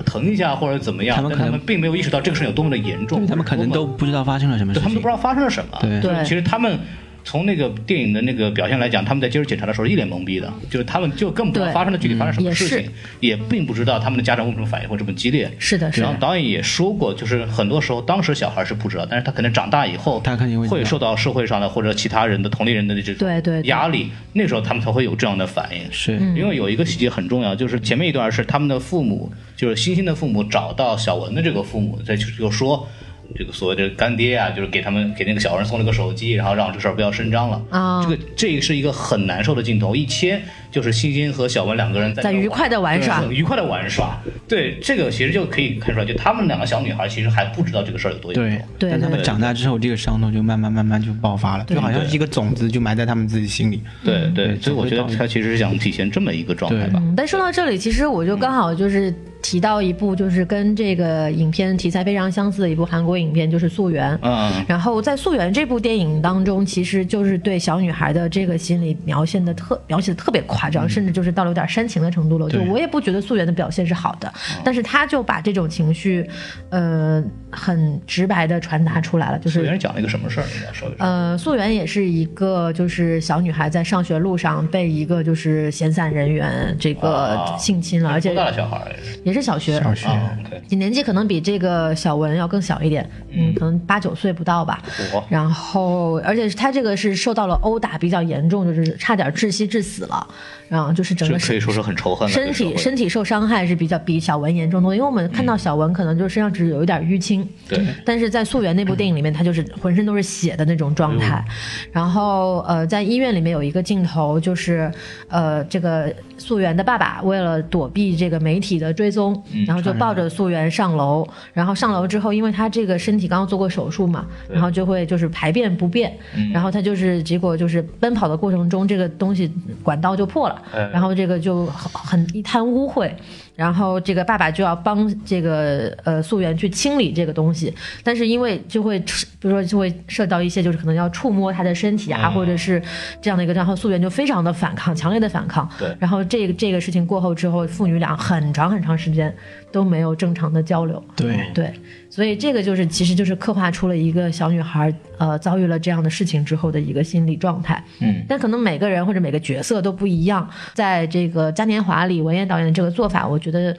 [0.05, 5.11] 疼一下或者怎么样，他他们可能们并没有意识到这个事情有多么的严重，他们可能都不知道发生了什么事情对他们都不知。
[5.11, 5.77] 道发生了什么。
[5.81, 6.79] 对对其实他们。
[7.23, 15.49] 从那个电影的那个表现来讲，他们在接受检查的时候一脸懵逼的，就是他们就更不知道发生了具体发生什么事情，也并不知道他们的家长为什么反应会这么激烈。
[15.57, 16.03] 是的，是的。
[16.03, 25.91] 然后导演也说过，就是很多时候当时小孩是不知道，但是他可能长大以后，他肯定会受到社会上的或者其他人的同龄人的这种对对对压力，那时候他们才会有这样的反应。
[25.91, 32.87] 是，嗯因为有一个细节很重要，就是前面一段是他们的父母，就是欣欣的父母找到小文的这个父母，在就就说
[33.35, 37.61] 这个所谓的干爹啊，就是给他们给那个小人送了个手机，然后让这事儿不要声张了。
[37.69, 40.41] 啊这个这是一个很难受的镜头，一切
[40.73, 44.19] 就是欣欣和小文两个人在在愉快的玩耍很愉快的玩耍。
[44.47, 53.83] 对，这个其实就可以看出来，就他们两个小女孩其实还不知道这个事儿有多严重。，对但他们长大之后，这个伤痛就慢慢慢慢就爆发了，就好像是一个种子就埋在他们自己心里。
[54.03, 56.99] 对对，对所以我觉得他其实是想体现这么一个状态吧。
[57.03, 64.13] 嗯，但说到这里，其实我就刚好就是提到一部就是跟这个影片题材非常相似的一部韩国影片，就是《溯源》。
[64.21, 72.49] 嗯嗯然后在《溯源》这部电影当中，其实就是对小女孩的这个心理描现的特描写的特别夸张，甚至就是到了有点煽情的程度了。
[72.49, 74.31] 就我也不觉得素媛的表现是好的，
[74.63, 76.25] 但是他就把这种情绪，
[76.69, 77.21] 呃，
[77.55, 80.43] 很直白的传达出来了，就是溯源讲了一个什么事儿？
[80.73, 81.05] 说一说。
[81.05, 88.91] 呃，溯源也是一个，就是小女孩在上学路上被一个就是闲散人员这个啊性侵了，而且多大的小孩儿？
[89.23, 94.81] 也是小学，小学啊，OK，年纪可能比这个小文要更小一点，嗯，可能八九岁不到吧。
[95.13, 100.27] 我然后，而且他这个是受到了殴打比较严重，就是差点窒息致死了，
[100.73, 111.45] 然后就是整这个可以说是很仇恨的身体身体受伤害是比较比小文严重多，因为我们看到小文可能就是身上只有一点淤青，对但是在《溯源》那部电影里面，他就是浑身都是血的那种状态。
[111.91, 114.91] 然后呃，在医院里面有一个镜头，就是
[115.27, 121.27] 呃，这个溯源的爸爸为了躲避这个媒体的追踪，然后就抱着溯源上楼。
[121.53, 126.11] 然后上楼之后，因为他这个身体刚刚做过手术嘛，然后就会就是排便不便，
[126.51, 129.51] 然后他就是结果就是奔跑的过程中，这个东西
[129.83, 133.11] 管道就破了，哎然后这个就很很一滩污秽。
[133.55, 142.81] 然后这个爸爸就要帮这个呃素媛去清理这个东西，但是因为就会比如说就会涉及到一些就是可能要触摸她的身体啊，嗯或者是
[143.21, 145.69] 这样的一个，然后素媛就非常的反抗，强烈的反抗。
[145.77, 149.33] 对然后这个这个事情过后之后，父女俩很长很长时间
[149.71, 151.03] 都没有正常的交流。
[151.15, 151.73] 对，对，
[152.09, 157.83] 所以这个就是其实就是刻画出了一个小女孩呃遭遇了这样的事情之后的一个心理状态。
[157.99, 160.49] 嗯，但可能每个人或者每个角色都不一样。
[160.73, 163.77] 在这个嘉年华里，文彦导演的这个做法，我觉得，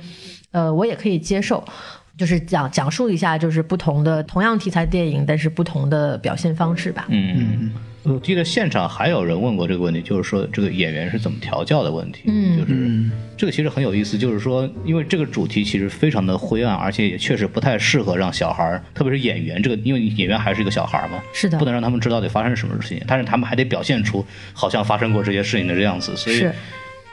[0.52, 1.64] 呃，我也可以接受。
[2.16, 7.06] 就是讲讲述一下，就是不同的同样题材电影，但是不同的表现方式吧。
[7.08, 7.72] 嗯，
[8.04, 12.22] 我记得现场还有人问过这个问题，就是说这个演员是怎么调教的问题。
[12.28, 26.54] 嗯就是这个其实很有意思，就是说，因为这个主题其实非常的灰暗，而且也确实不太适合让小孩儿，特别是演员这个，因为演员还是一个小孩儿嘛，是的不能让他们知道得发生什么事情，但是他们还得表现出好像发生过这些事情的样子，所以是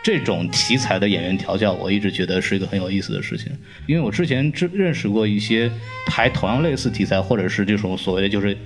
[0.04, 3.52] 这种题材的演员调教，我一直觉得是一个很有意思的事情。
[3.86, 5.70] 因为我之前知认识过一些
[6.08, 8.58] 拍同样类似题材，或者是这种所谓的就是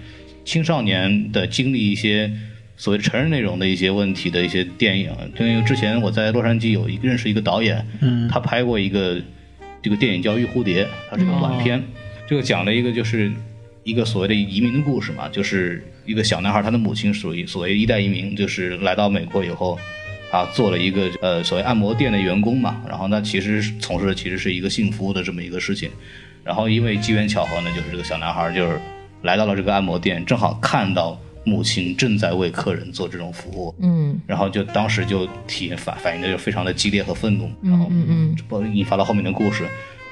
[0.45, 2.32] 青少年的经历一些
[2.78, 5.12] 所谓成人内容的一些问题的一些电影。
[5.38, 9.21] 因为之前我在洛杉矶有一个认识一个导演，嗯他拍过一个
[9.82, 11.84] 这个电影叫《玉蝴蝶》，它是个短片，
[12.30, 13.30] 这个讲了一个就是
[13.84, 19.78] 一个所谓的移民的故事嘛，就是一个小男孩，他的母亲属于所谓一代移民，就是来到美国以后。
[20.36, 25.89] 啊，做了一个呃所谓按摩店的员工嘛，然后那，其实从事的其实是一个性服务的这么一个事情，
[26.43, 28.78] 然后因为机缘巧合呢，就是这个小男孩就是
[29.21, 39.65] 来到了这个按摩店，正好看到母亲正在为客人做这种服务，嗯然后就当时就体验反反应的就非常的激烈和愤怒，然后嗯嗯不引发了后面的故事。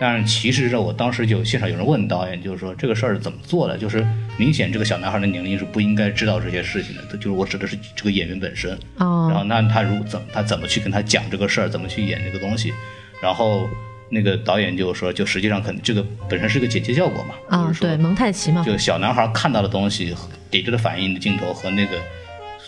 [0.04, 3.78] 但是其实上，我当时就现场有人问导演，就是说这个事儿是怎么做的？
[3.78, 4.06] 就是
[4.38, 8.74] 明显这个小男孩的年龄是不应该知道这些事情的，就是我指的是这个演员本身。
[8.98, 12.74] 哦然后哦那他如怎他怎么去跟他讲这个事儿，怎么去演这个东西？
[13.22, 13.66] 然后
[14.10, 20.14] 那个导演就说，就实际上可能这个本身是个剪接效果嘛，啊对蒙太奇嘛就小男孩看到的东西
[20.52, 21.98] 给这个反应的镜头和那个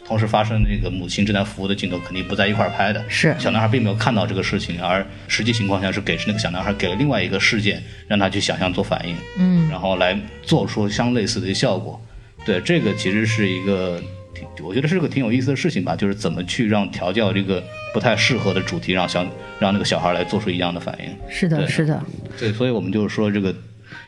[0.08, 3.04] 同时发生那个母亲正在服务的镜头肯定不在一块儿拍的。
[3.10, 12.00] 是小男孩并没有看到这个事情，而实际情况下是给那个小男孩给了另外一个事件，让他去想象做反应，嗯然后来做出相类似的效果。
[12.46, 14.00] 对，这个其实是一个
[14.36, 19.26] 挺，我觉得是个挺有意思的事情吧，就是怎么去让调教这个不太适合的主题，让小
[19.58, 21.10] 让那个小孩来做出一样的反应。
[21.28, 22.00] 是的是的，
[22.38, 23.52] 对，所以我们就是说，这个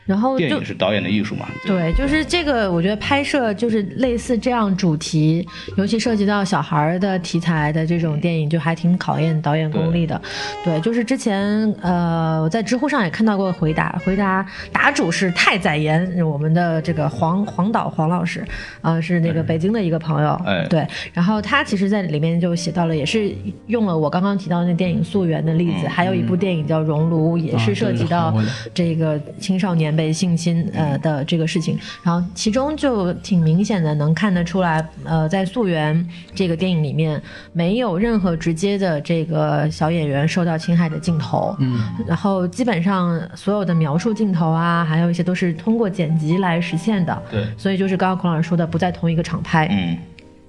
[0.08, 1.46] 然后电影是导演的艺术嘛。
[1.66, 10.20] 对，就是这个，我觉得拍摄就是类似这样主题，尤其涉及到小孩儿的题材的这种电影，就还挺考验导演功力的。
[10.64, 18.42] 对，就是之前呃，我在知乎上也看到过回答，回答答主是太宰言，我们的这个黄黄导黄老师，
[18.80, 20.32] 呃，是那个北京的一个朋友。
[20.46, 23.30] 哎对，然后他其实在里面就写到了，也是
[23.66, 28.34] 用了我刚刚提到的那电影《溯源》的例子，还有一部电影叫《熔炉》，也是涉及到
[28.72, 35.96] 这个青少年被性侵呃的这个事情，然后其中就挺明显的能看得出来，呃，在《溯源》
[36.32, 37.20] 这个电影里面
[37.52, 49.98] 没有任何直接的这个小演员受到侵害的镜头，嗯，然后基本上所有的描述镜头啊，还有一些都是通过剪辑来实现的，对，所以就是刚刚孔老师说的，不在同一个场拍，嗯，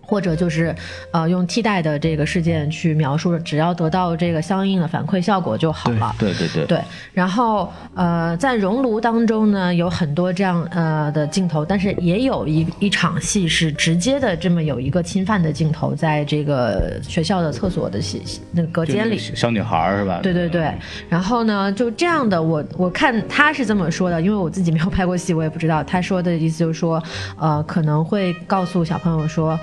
[0.10, 0.76] 或者就是，
[1.12, 6.16] 呃，用替代的这个事件去描述，只要得到这个相应的反馈效果就好了。
[6.18, 6.82] 对对对，对，
[7.14, 19.20] 然后呃，在熔炉当中呢，有很多这样呃的镜头，但是也有一一场戏是直接的这么有一个侵犯的镜头，在这个学校的厕所的戏那个隔间里。
[19.20, 20.20] 小女孩儿是吧？
[20.24, 20.74] 对对对，
[21.08, 25.84] 然后呢，就这样的，我我看他是这么说的，因为我自己没有拍过戏，我也不知道。
[25.84, 27.04] 他说的意思就是说，
[27.38, 29.60] 呃，可能会告诉小朋友说。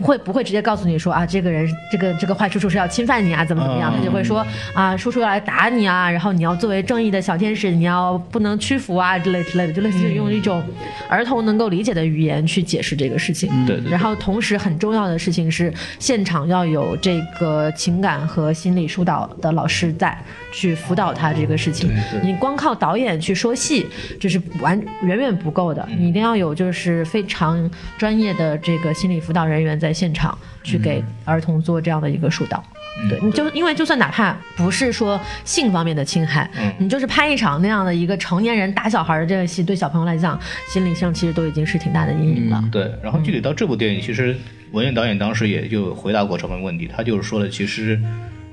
[0.00, 3.92] 不会不会直接告诉你说啊，这个人这个这个坏叔叔是要侵犯你啊，怎么怎么样？
[3.94, 10.62] 他就会说啊，叔叔要来打你啊，然后你要作为正义的小天使，你要不能屈服啊，之类之类的，就类似于用一种
[11.08, 13.50] 儿童能够理解的语言去解释这个事情。
[13.66, 20.16] 对对对然后同时很重要的事情是，现场要有这个情感和心理疏导的老师在
[20.50, 21.90] 去辅导他这个事情。
[22.22, 23.86] 你光靠导演去说戏，
[24.18, 32.62] 这是完远远不够的，你一定要有就是非常专业的这个心理辅导人员在现场去给儿童做这样的一个疏导。
[33.08, 40.38] 对，你就因为就算哪怕不是说性方面的侵害，你就是拍一场那样的一个成年人打小孩的这个戏，对小朋友来讲，
[40.68, 42.62] 心理上其实都已经是挺大的阴影了。
[42.70, 44.36] 对，然后具体到这部电影，其实
[44.72, 47.98] 文彦导演当时也就回答过这个问题，他就是说了，其实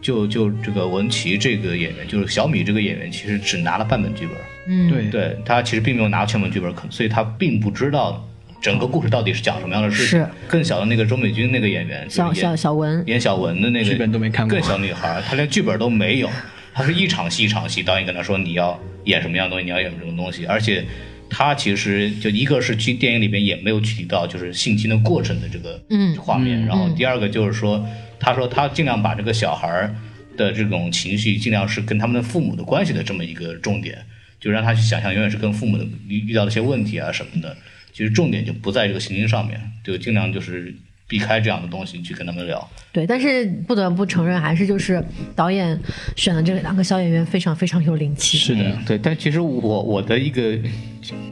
[0.02, 5.10] 就就这个文琪这个演员，就是小米这个演员，其实只拿了半本剧本，嗯，对。
[5.10, 8.24] 对他其实并没有拿全本剧本，可所以他并不知道
[8.62, 10.20] 整个故事到底是讲什么样的事情。
[10.20, 10.28] 是。
[10.47, 14.58] 更小的那个周美君那个演员，小小小文，演小文的那个剧本都没看过。
[14.58, 16.30] 更小女孩，她连剧本都没有，
[16.74, 20.84] 她是一场戏一场戏，导演跟她说你要演什么样的东西，你要演什么东西，而且
[21.30, 26.16] 她其实就一个是去电影里边也没有具体到就是性侵的过程的这个嗯。
[26.18, 26.66] 画面，嗯。
[26.66, 27.86] 然后第二个就是说，
[28.20, 29.95] 她说她尽量把这个小孩儿
[30.36, 33.97] 的这种情绪尽量是跟他们的父母的关系的这么一个重点，
[34.39, 37.58] 就让他去想象永远是跟父母的遇遇到的一些问题啊什么的，
[37.98, 40.72] 其实重点就不在这个行星上面，就尽量就是
[41.08, 42.68] 避开这样的东西去跟他们聊。
[42.91, 45.03] 对，但是不得不承认，还是就是
[45.36, 45.80] 导演
[46.16, 48.38] 选的这两个小演员非常非常有灵气。
[48.38, 50.58] 是的嗯，对，但其实我我的一个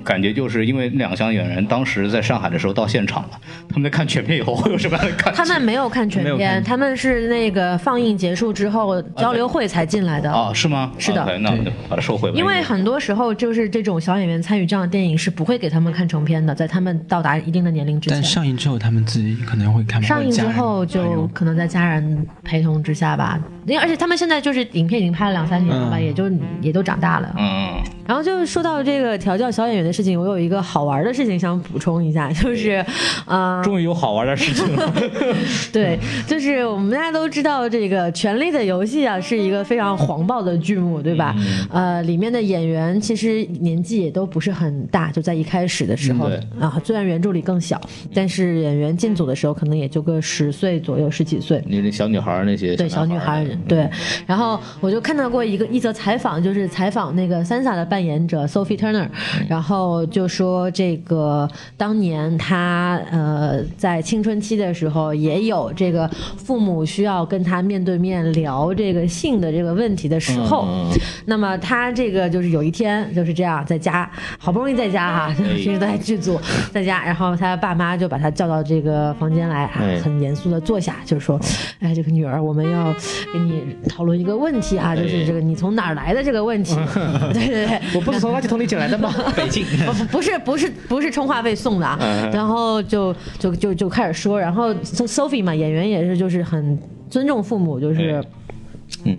[0.04, 5.44] 感觉就是因为两项演员当时在上海的时候到现场了，他们在看全片以后会有什么样的感觉？
[5.44, 10.32] 他们没有看全片，他们是那个放映结束之后交流会才进来的。
[10.32, 10.94] 啊，是吗？
[11.00, 12.38] 是的那我就把它收回吧。
[12.38, 18.24] 因为很多时候就是这种小演员参与这样的电影是不会给他们看成片的，在他们到达一定的年龄之前但。
[18.24, 26.30] 上映之后他们自己可能会看，上映之后就可能在家人陪同之下吧，因为而且他们现在就是影片已经拍了两三年了吧，嗯也就
[26.62, 27.34] 也都长大了。
[27.38, 27.76] 嗯，
[28.08, 32.86] 然后就是说到这个调教小演员的事情，我有一个好玩的事情想补充一下，就是，
[33.26, 34.94] 呃， 终于有好玩的事情了。
[35.72, 35.98] 对，
[36.28, 41.36] 就是我们大家都知道，这个《权力的游戏》啊是一个非常黄暴的剧目，对吧？
[41.70, 47.80] 呃，里面的演员其实年纪也都不是很大，就在一开始的时候、嗯啊，虽然原著里更小，
[48.14, 51.64] 但是演员进组的时候可能也就个十岁左右，十几岁。
[51.66, 53.90] 你那小女孩儿那些对小女孩儿，对，
[54.28, 59.08] 然后我就看到过一个一则采访，就是采访那个 Sansa 的扮演者 Sophie Turner，
[59.48, 70.90] 然后就说这个当年她呃在青春期的时候，也有这个父母需要跟她面对面聊这个性的这个问题的时候，嗯
[71.26, 76.40] 那么她这个就是有一天就是这样在家，好不容易在家哈、平时都在剧组
[76.72, 81.40] 在家，然后她爸妈就把她叫到这个房间来，啊哎很严肃的坐下，就是说，
[81.80, 82.94] 哎，这个女儿，我们要
[83.34, 86.76] 给你讨论一个问题啊，就是这个你从哪儿来的这个问题。
[87.34, 89.14] 对对对，我不是从垃圾桶里捡来的吗？
[89.36, 91.98] 北京，不不不是不是不是充话费送的啊，
[92.34, 96.78] 然后就就就就开始说，然后 Sophie 嘛，演员也是就是很
[97.10, 98.24] 尊重父母，就是。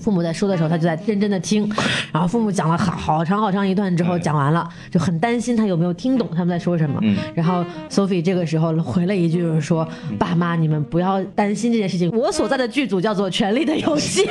[0.01, 1.69] 父母在说的时候，他就在认真的听，
[2.13, 7.01] 然后父母讲了好好长好长一段之后，讲完了，就很担心他有没有听懂他们在说什么。
[7.35, 9.87] 然后 Sophie 这个时候回了一句，就是说
[10.19, 14.25] ：“爸妈，你们不要担心这件事情，我所在的剧组叫做《权力的游戏》，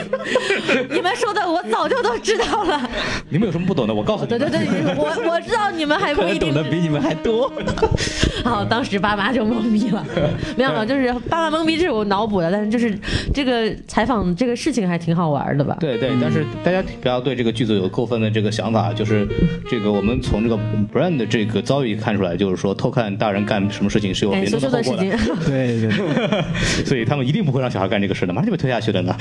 [0.94, 2.90] 你们说的我早就都知道了。
[3.30, 3.94] 你们有什么不懂的？
[3.94, 4.40] 我告诉你们。
[4.40, 7.52] 对对对，我我知道你们还不一定懂得比你们还多。
[8.44, 10.06] 然后当时爸妈就懵逼了，
[10.56, 12.98] 没想到就是爸妈懵逼，这是我脑补的，但是就是
[13.34, 15.78] 这个采访这个事情还挺好玩的吧？
[15.80, 19.28] 对对，但是大家不要对这个剧组有过分的这个想法，就是
[19.70, 20.58] 这个我们从这个
[20.94, 26.44] Brand 的这个遭遇看出来，就是说偷看大人干什么事情是有哎，严重的后果的事情，， 对对对，
[26.86, 29.16] 所以他们一定不会让小孩干这个事的，马上就被推下去的呢。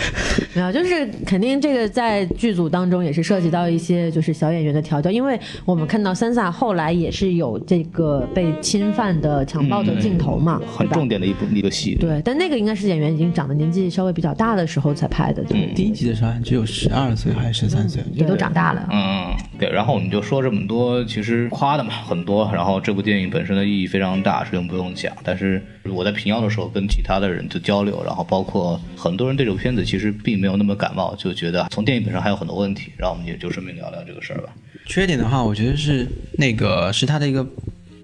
[0.54, 11.94] 没有，就是肯定这个在剧组当中也是涉及到一些就是小演员的调教，因为我们看到 Sansa 后来也是有这个被侵犯的强暴的镜头嘛，很重点的一部一个戏。
[11.96, 15.74] 对，但那个应该是演员已经长得年纪稍微比较大的时候才拍的，对不对？
[15.74, 18.88] 第一集的时候还只有十二岁还是十三岁，也都长大了。
[18.90, 25.16] 嗯，对，然后我们就说这么多，其实夸的嘛很多，然后这部电影本身的意义非常大，是用不用讲。
[25.22, 34.50] 但是我在平遥的时候跟其他的人就交流，然后包括很多人对这部片子其实并没有那么感冒，就觉得从电影本身还有很多问题，然后我们也就顺便聊聊这个事儿吧。
[34.86, 37.46] 缺点的话，我觉得是那个是他的一个，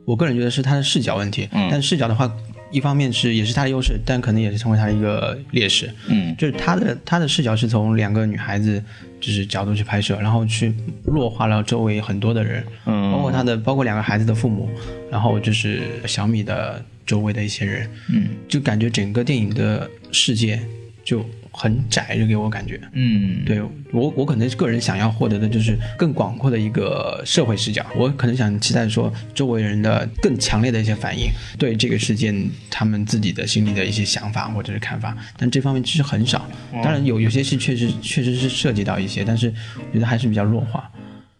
[0.04, 1.48] 我个人觉得是他的视角问题。
[1.52, 2.30] 嗯但视角的话，
[2.70, 5.92] 一方面是也是他的优势，但可能也是成为他的一个劣势。
[6.08, 6.34] 嗯。
[6.36, 8.82] 就是他的他的视角是从两个女孩子
[9.20, 10.72] 就是角度去拍摄，然后去
[11.04, 13.12] 弱化了周围很多的人，嗯。
[13.12, 14.68] 包括他的包括两个孩子的父母，
[15.10, 18.28] 然后就是小米的周围的一些人，嗯。
[18.48, 20.60] 就感觉整个电影的世界
[21.04, 22.80] 就很窄，就给我感觉。
[22.92, 23.60] 嗯，对
[23.92, 27.84] 我，我可能个人想要获得的就是更广阔的一个社会视角。
[27.96, 31.28] 我可能想期待说周围人的更强烈的一些反应，
[31.58, 36.48] 对这个事件他们自己的心里的一些想法或者是看法，但这方面其实很少。
[36.72, 40.90] 当然有有些是确实确实是涉及到一些，但是我觉得还是比较弱化。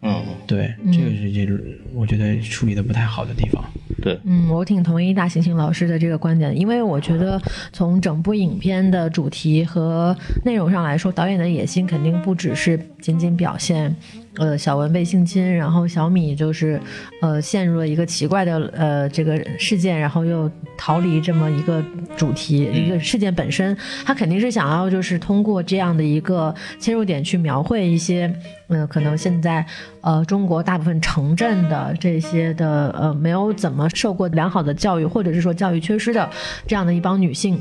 [0.02, 1.46] 嗯对，这个是这
[1.92, 3.62] 我觉得处理的不太好的地方。
[4.02, 7.40] 对，嗯，我挺同意大猩猩老师的这个观点，因为我觉得
[7.72, 13.94] 从整部影片的主题和内容上来说，导演的野心肯定不只是仅仅表现，
[14.36, 16.80] 呃，小文被性侵，然后小米就是，
[17.20, 21.82] 呃，陷入了一个奇怪的呃这个事件，然后又逃离这么一个
[22.16, 28.32] 主题、一个事件本身，他肯定是想要就是通过这样的一个切入点去描绘一些，
[28.68, 29.66] 嗯、可能现在
[30.00, 36.30] 呃中国大部分城镇的这些的呃没有怎么受过良好的教育，或者是说教育缺失的
[36.68, 37.60] 这样的一帮女性。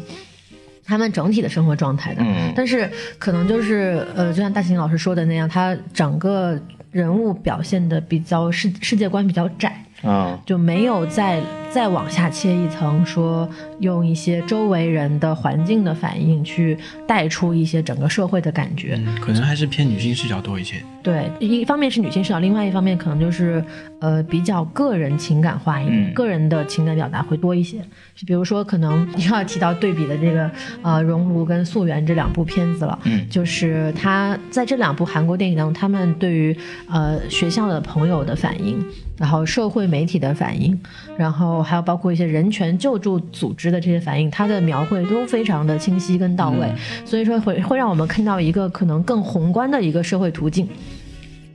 [0.90, 2.52] 她们整体的生活状态的，嗯。
[2.56, 6.60] 但是可能就是呃，就像大秦老师说的那样，他整个
[6.92, 11.42] 人物表现的比较世世界观比较窄，啊就没有再
[11.72, 13.48] 再往下切一层，说
[13.80, 16.78] 用一些周围人的环境的反应去
[17.08, 19.00] 带出一些整个社会的感觉。
[19.06, 20.78] 嗯，可能还是偏女性视角多一些。
[21.02, 23.64] 对，一方面是女性视角，另外一方面可能就是
[24.00, 27.78] 呃比较个人情感化一点，嗯个人的情感表达会多一些。
[28.16, 33.00] 就比如说，可能又要提到对比的这个呃《熔炉》跟《溯源》这两部片子了。
[33.06, 36.56] 嗯就是他在这两部韩国电影当中，他们对于
[36.90, 38.84] 呃学校的朋友的反应，
[39.20, 40.80] 然后社会媒体的反应，
[41.18, 46.72] 然后还有包括一些人权救助组织的这些反应，它的描绘都非常的清晰跟到位，
[47.04, 50.68] 所以说会会让我们看到一个可能更宏观的一个社会途径。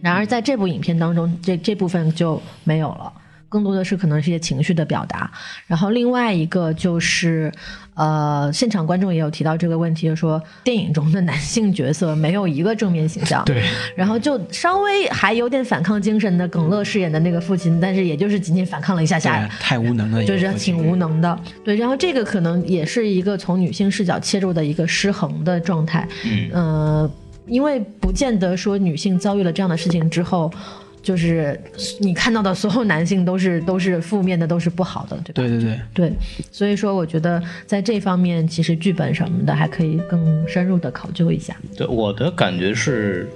[0.03, 3.11] 然而在这部影片当中，这这部分就没有了。
[3.49, 5.31] 更多的是可能是一些情绪的表达，
[5.69, 7.53] 然后另外一个就是，
[7.95, 13.63] 呃，现场观众也有提到这个问题，就说电影中的男性角色没有一个正面形象，对，
[13.97, 21.39] 然后就稍微还有点反抗精神的耿乐饰演的那个父亲，但是也就是仅仅反抗了一下下，太无能了，就是挺无能的。
[21.65, 26.09] 对，然后这个可能也是一个从女性视角切入的一个失衡的状态。
[26.25, 27.11] 嗯呃，
[27.47, 30.51] 因为不见得说女性遭遇了这样的事情之后。
[31.05, 31.57] 就是
[32.01, 35.35] 你看到的所有男性都是 都是负面的，都是不好的，对吧？
[35.35, 35.79] 对对对，
[36.09, 36.13] 对，
[36.51, 41.55] 所以说我觉得在这方面，其实剧本什么的还可以更深入的考究一下。
[41.77, 43.29] 对，我的感觉是，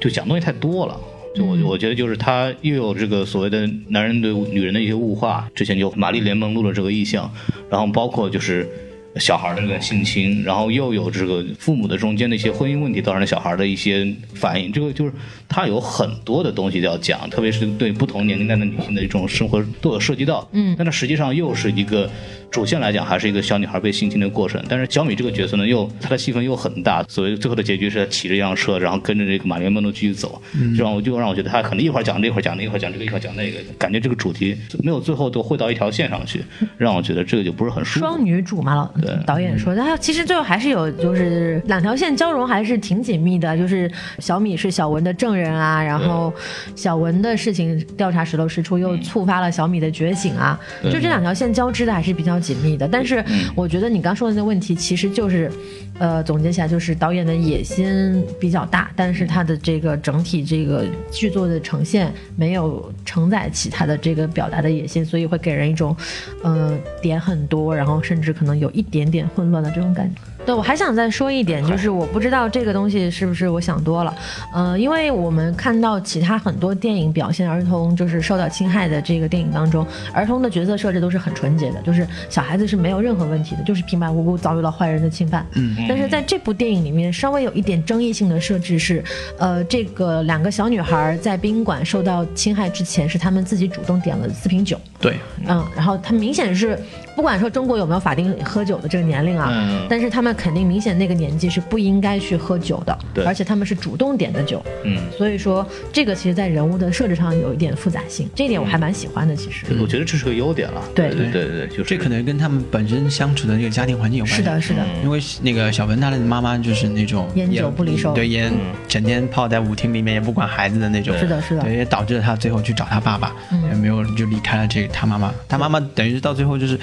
[0.00, 0.98] 就讲东西太多了。
[1.34, 7.30] 就我我觉得就是他又有这个所谓的男人对女人的一些物化，之前就玛丽莲梦露的这个意象，
[7.70, 8.68] 然后包括就是
[9.16, 15.12] 小孩的这个性侵，然后又有这个父母的中间的一些婚姻问题造成的小孩的一些反应，这个就是
[15.48, 20.48] 他有很多的东西要讲，特别是对不同年龄段的女性的一种生活都有涉及到。
[20.52, 22.10] 嗯但它实际上又是一个
[22.52, 30.40] 主线来讲还是一个小女孩被性侵的过程，但是小米这个角色呢，又她的戏份又很大，所以最后的结局是她骑着一辆车，然后跟着这个玛丽莲梦露继续走，
[30.76, 36.44] 这让我就让我觉得她可能一会儿讲这，一会儿讲那，一会儿讲这个，一会儿讲那个，感觉这个主题没有最后都汇到一条线上去，
[36.76, 38.06] 让我觉得这个就不是很舒服。
[38.06, 43.56] 双女主嘛，老对导演说，她其实最后还是有，就是两条线交融，还是挺紧密的。
[43.56, 46.30] 就是小米是小文的证人啊，然后
[46.76, 52.88] 小文的事情调查石头石出，又触发了小米的觉醒啊，就这两条线交织的还是比较紧密的。
[52.88, 53.24] 但是
[53.54, 55.50] 我觉得你刚说的那个问题，其实就是，
[55.98, 65.96] 呃，总结起来就是导演的野心比较大，但是他的这个整体这个剧作的呈现没有承载起他的这个表达的野心，所以会给人一种，
[66.42, 70.20] 呃，点很多，然后甚至可能有一点点混乱的这种感觉。
[70.44, 74.14] 对，我还想再说一点，就是我不知道这个东西是不是我想多了，
[74.52, 85.46] 呃，因为我们看到其他很多电影表现儿童就是受到侵害的这个电影当中，儿童的角色设置都是很纯洁的，就是小孩子是没有任何问题的，就是平白无故遭遇了坏人的侵犯。
[85.54, 89.02] 嗯，但是在这部电影里面，稍微有一点争议性的设置是，
[89.38, 94.78] 呃，这个两个小女孩在宾馆受到侵害之前，是她们自己主动点了四瓶酒。
[95.00, 96.78] 对，嗯，然后他明显是
[97.14, 99.86] 不管说中国有没有法定喝酒的这个年龄啊，嗯。
[99.88, 103.24] 但是他们肯定明显那个年纪是不应该去喝酒的，对。
[103.24, 109.66] 而且他们是主动点的酒，嗯，所以说这个其实在人物的设置上有一点复杂性，这一点我还蛮喜欢的，其实。
[109.80, 110.82] 我觉得这是个优点了。
[110.94, 111.10] 对。
[111.10, 111.84] 对对对，就是。
[111.84, 114.36] 这可能跟他们本身相处的那个家庭环境有关系。
[114.36, 118.14] 是的，是的，因为那个小文他的妈妈就是那种烟酒不离手。
[118.14, 118.52] 对烟
[118.88, 121.62] 整天泡在舞厅里面也不管孩子的那种，是的是的。
[121.62, 123.62] 对，也导致了他最后去找他爸爸，嗯。
[123.68, 126.78] 也没有就离开了这个他妈妈，他妈妈等于是到最后就是。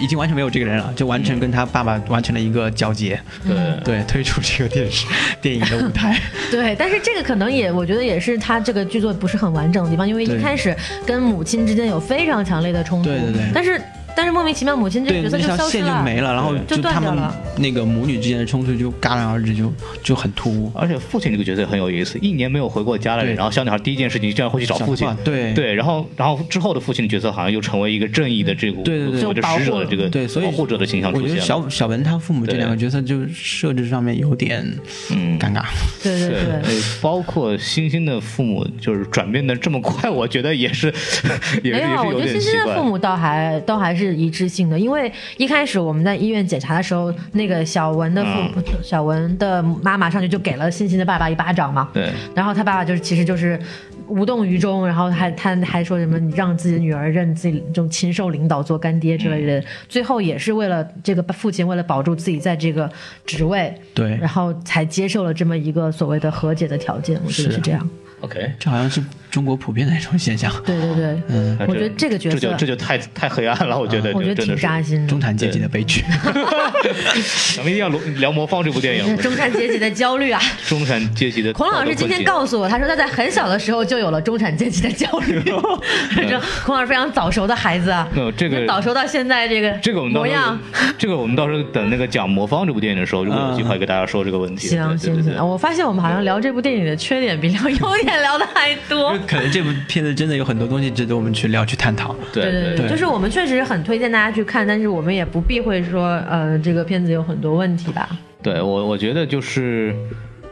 [0.00, 3.56] 已经完全没有这个人了，就完全跟他爸爸完成了一个交接，对。
[3.84, 5.06] 对，推出这个电视
[5.40, 6.18] 电影的舞台，
[6.50, 10.74] 对，但是这个可能也，我觉得也是他这个剧作不是很完整的地方，因为一开始
[11.04, 13.50] 跟母亲之间有非常强烈的冲突，对对对。
[13.52, 13.80] 但是
[14.16, 20.70] 但是莫名其妙母亲这个，角色就那条线就消失了，没了，然后就断他们掉了那个母女之间的冲突就戛然而止，就就很突兀。
[20.74, 31.44] 而且父亲这个角色也很有意思，一年没有回过家的人，然后小女孩第一件事情竟然会去找父亲，对对，然后然后之后的父亲的角色好像又成为一个正义的这个对对对所谓的使者的这个对，所以保护者的形象我觉得出现了。
[31.44, 34.64] 小小文他父母这两个角色就设置上面有点
[35.10, 35.62] 嗯尴尬。
[36.02, 36.30] 对，对
[36.62, 40.92] 对包括星星的父母就是转变的这么快，我觉得也是
[41.62, 42.82] 也是有点奇怪欣欣的父。
[42.82, 53.60] 母倒还倒还是一致性的，因为一开始我们在医院检查的时候，那个小文的父、嗯小文的妈妈上去就给了欣欣的爸爸一巴掌嘛，对，然后他爸爸就是其实就是
[54.08, 62.90] 无动于衷，然后还他还说什么你让自己的女儿认自己这种禽兽领导做干爹之类的，最后也是为了这个父亲为了保住自己在这个
[63.24, 64.16] 职位，对。
[64.16, 67.88] 然后才接受了这么一个所谓的和解的条件，我觉得是是这样。
[68.20, 69.02] OK，这好像是
[69.32, 70.52] 中国普遍的一种现象。
[70.64, 74.54] 对对对，嗯，我觉得这个角色这就色这就太太黑暗了，我觉得我觉得挺。
[74.56, 75.22] 扎心的中。
[75.22, 76.04] 产阶级的悲剧。
[77.56, 80.40] 咱们一定要聊聊《魔方》这部电影， 中产阶级的焦虑啊！
[80.66, 81.52] 中产阶级的。
[81.52, 85.40] 孔老师今天告诉我，他说他在很小的时候就有了中产阶级的焦虑。
[85.42, 90.58] 这孔老师非常早熟的孩子啊，没有这个早熟到现在这个这个我们到时候模样。，
[90.98, 94.66] 这个我们到时候等那个讲《魔方》这部电影的时候，如果有机会给大家说这个问题。
[94.66, 99.16] 行行行，我发现我们好像聊这部电影的缺点比聊优点聊的还多。
[99.26, 102.14] 可能这部片子真的有很多东西值得我们去聊去探讨。
[102.32, 108.08] 对对对就是我们确实很推荐大家去看，但是我们也不避讳说，呃，这个片子有很多问题吧。
[108.42, 109.94] 对我我觉得就是。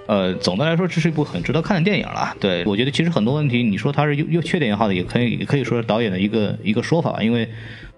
[0.07, 2.35] 呃，总的来说，这是一部很值得看的电影了。
[2.41, 7.23] 对我觉得，其实很多问题，你说它是优优缺点也好的，也可以也可以说是导演的一个一个说法吧。
[7.23, 7.49] 因为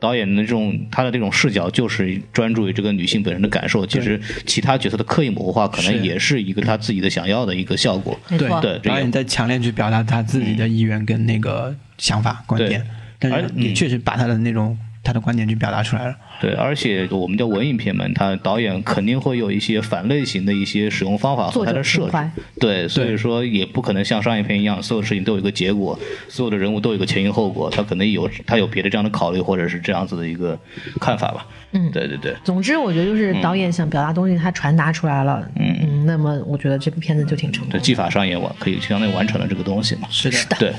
[0.03, 3.86] 导演的这种他的这种视角，就是专注于这个女性本身的感受。
[3.86, 8.18] 其实其他角色的刻意模糊化，可能也是一个他自己的想要的一个效果。
[8.36, 8.48] 对。
[8.82, 12.84] 导演在强烈去表达他自己的意愿跟那个想法、观点，
[13.20, 13.74] 但而是也嗯。
[13.76, 16.14] 确实把他的那种他的观点去表达出来了。
[16.40, 22.30] 对，而且我们叫文艺片嘛，他导演肯定会有一些反类型的一些使用方法和他的设置情怀。
[22.59, 25.98] 对，所以说也不可能像商业片一样，所有事情都有一个结果，
[26.28, 30.59] 所有的人物都有一个前因后果，他可能有他有别的这样的考虑，或者是这样子的一个
[31.00, 31.46] 看法吧。
[31.72, 32.34] 嗯对对对。
[32.44, 35.42] 总之，我觉得就是导演想表达东西，他传达出来了。
[35.57, 37.84] 嗯嗯，那么我觉得这部片子就挺成功对，的。
[37.84, 40.07] 技法上也完可以相当于完成了这个东西嘛。
[40.11, 40.72] 是的，对。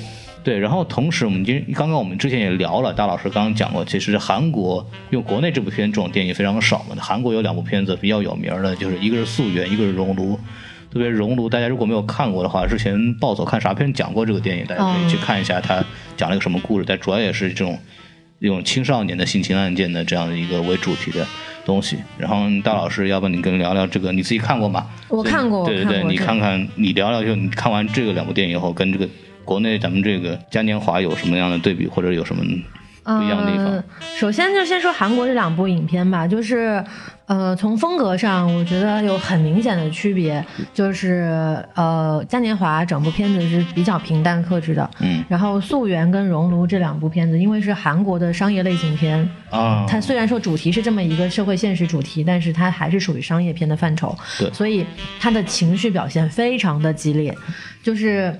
[0.43, 10.33] 对，然后同时我们今刚刚我们之前也聊了，大老师刚刚讲过，其实韩国因为国内这部片这种电影非常少嘛，韩国有两部片子比较有名的，就是一个是《素媛》，一个是《熔炉》。
[10.91, 15.83] 特别《熔炉》，大家如果没有看过的话，之前暴走看啥片讲过这个电影，大家可以去看一下，它
[16.15, 16.85] 讲了一个什么故事。
[16.87, 17.79] 但主要也是这种
[18.39, 21.25] 这种青少年的性侵案件的这样的一个为主题的
[21.65, 21.97] 东西。
[22.15, 24.85] 然后大老师，要不你跟聊聊这个，你自己看过吗？
[25.07, 29.09] 我看过对对对，你看看，你聊聊，就你看完这个两部电影以后，跟这个
[29.45, 32.43] 国内咱们这个嘉年华有什么样的对比，或者有什么
[33.03, 33.65] 不一样的地方？
[33.65, 33.83] 呃
[34.15, 36.81] 首先就先说韩国这两部影片吧，就是
[37.25, 54.85] 呃，从风格上我觉得有很明显的区别，就是呃，嘉年华整部片子是比较平淡克制的，嗯然后《素媛》跟《熔炉》这两部片子，因为是韩国的商业类型片，啊，它虽然说主题是这么一个社会现实主题，但是它还是属于商业片的范畴，对所以
[55.19, 57.35] 它的情绪表现非常的激烈，
[57.81, 58.33] 就是。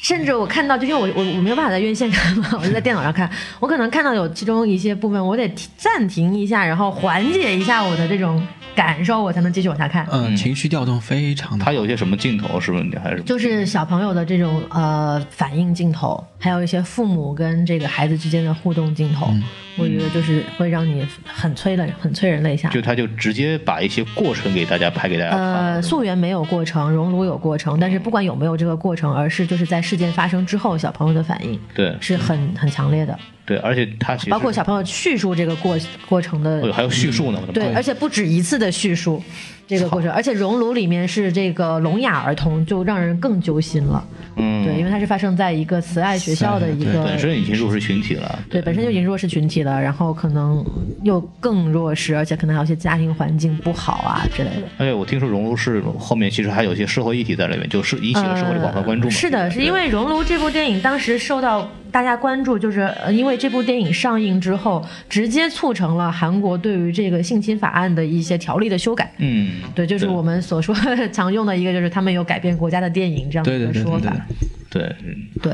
[0.00, 3.28] 甚至我看到，就因为我我我没有办法在院线看嘛， 我就在电脑上看，
[3.58, 10.06] 我可能看到有其中一些部分，我得暂停一下，然后缓解一下我的这种感受，我才能继续往下看。
[10.12, 12.60] 嗯，情绪调动非常的它有些什么镜头？
[12.60, 19.32] 是不是你还是就是小朋友的这种呃反应镜头，还有一些父母跟这个孩子之间的互动镜头，
[19.78, 22.68] 我觉得就是会让你很催泪，很催人泪下。
[22.70, 31.94] 就他就直接把一些过程给大家拍给大家看呃，溯源没有过程，熔炉有过程，但是不管有没有这个过程，而是就是在事件发生之后，小朋友的反应对。
[32.00, 39.22] 是很很强烈的，对，而且他其实包括小朋友叙述这个过过程的哦还有叙述呢，对，而且不止一次的叙述
[39.66, 44.06] 这个过程，而且熔炉里面是这个聋哑儿童，就让人更揪心了。
[44.36, 50.64] 嗯，对，因为它是发生在一个慈爱学校的一个本身已经弱势群体了，对，本身就已经弱势群体了，然后可能
[51.02, 54.68] 又更弱势，而且可能还有一些家庭环境不好啊之类的。
[54.78, 59.08] 而且我听说《熔炉》是后面其实还有一些社会议题在里面，就是引起了社会的广泛关注。
[59.08, 69.10] 呃是的，是因为《熔炉》这部电影当时受到大家关注，就是呃因为这部电影上映之后，直接促成了韩国对于这个性侵法案的一些条例的修改。
[69.16, 70.74] 嗯，对，就是我们所说
[71.10, 74.10] 常用的一个，就是他们有改变国家的电影这样的对一个说法。
[74.10, 74.94] 对对对对。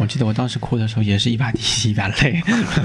[0.01, 2.41] 我记得我当时哭的时候也是一把鼻涕一把泪，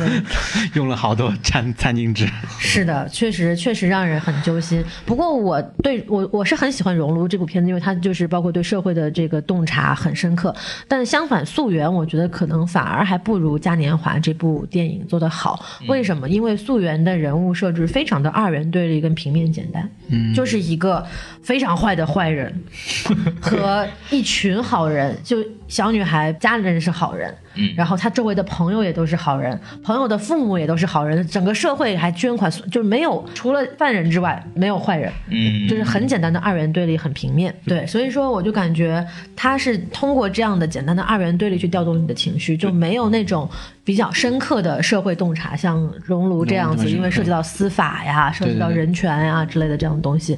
[0.76, 2.28] 用了好多餐餐巾纸。
[2.60, 4.84] 是的，确实确实让人很揪心。
[5.06, 10.54] 不过我对我我是很喜欢《熔炉》这部片子，因为它就是包括对社会的这个洞察很深刻。
[10.88, 15.66] 但相反，《溯源》我觉得可能反而还不如《嘉年华》这部电影做得好。
[15.88, 16.28] 为什么？
[16.28, 21.06] 因为《溯源》的人物设置非常的二元对立跟平面简单，嗯，就是一个
[21.42, 22.54] 非常坏的坏人
[23.42, 37.54] 和一群好人，就小女孩家里人是好人，嗯然后他周围的朋友也都是好人，朋友的父母也都是好人，整个社会还捐款，就是没有除了犯人之外没有坏人，嗯，就是很简单的二元对立，很平面。
[37.66, 39.06] 对，所以说我就感觉
[39.36, 43.50] 他是通过这样的简单的二元对立去调动你的情绪，就没有那种
[43.84, 50.38] 比较深刻的社会洞察，像《熔炉》这样子，嗯因为涉及到司法呀，涉及到人权呀之类的这样的东西。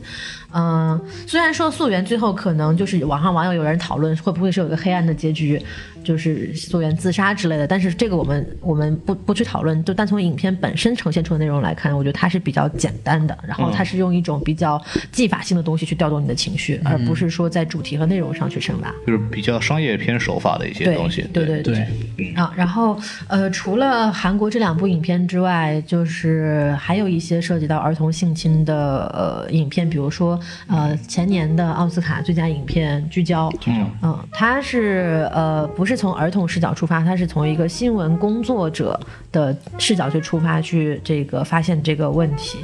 [0.51, 5.61] 嗯，虽然说溯源最后可能就是网上网友有人讨论会不会是有一个黑暗的结局，
[6.03, 14.81] 就是溯源自杀之类的，但是这个我们我们不不去讨论，就单从影片本身呈现出的内容来看，我觉得它是比较简单的，然后它是用一种比较
[15.11, 18.93] 技法性的东西去调动你的情绪，而不是说在主题和内容上去深挖。
[19.05, 21.25] 就是比较商业片手法的一些东西。
[21.33, 21.87] 对对对
[22.35, 38.99] 啊，然后呃，除了韩国这两部影片之外，就是还有一些涉及到儿童性侵的呃影片，比如说呃前年的奥斯卡最佳影片《聚焦》，嗯嗯，它是呃不是从儿童视角出发，它是从一个新闻工作者
[39.31, 42.59] 的视角去出发去这个发现这个问题。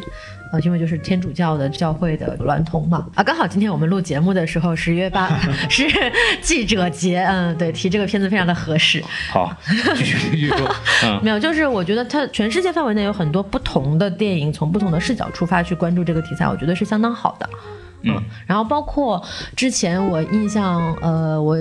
[0.51, 5.27] 呃，因为就是天主教的教会的娈童嘛，啊，刚好今天我们录节目的时候，十月八
[5.67, 5.83] 是
[6.39, 9.03] 记者节，嗯，对，提这个片子非常的合适。
[9.31, 9.51] 好，
[9.95, 10.75] 继续继续说。
[11.03, 17.49] 嗯 没有，就是我觉得它全世界范围内有很多不同的电影，从不同的视角出发去关注这个题材，我觉得是相当好的。
[18.05, 19.21] 嗯，然后包括
[19.55, 21.57] 之前我印象，呃，我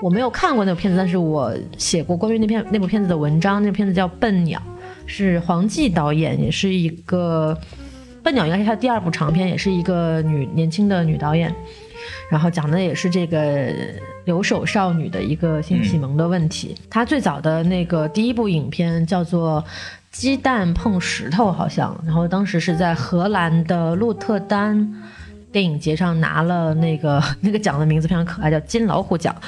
[0.00, 4.60] 我没有看过那部片子，但是我写过关于那片那部片子的文章，那片子叫《笨鸟》，
[5.06, 7.56] 是黄季导演，也是一个
[8.22, 11.52] 《笨鸟》应该是他第二部长片，也是一个女年轻的女导演，
[12.30, 13.72] 然后讲的也是这个
[14.24, 16.76] 留守少女的一个性启蒙的问题。
[16.88, 19.60] 她最早的那个第一部影片叫做
[20.12, 25.02] 《鸡蛋碰石头》，好像，然后当时是在荷兰的鹿特丹。
[25.52, 29.34] 电影节上拿了那个 那个奖的名字非常可爱，叫金老虎奖。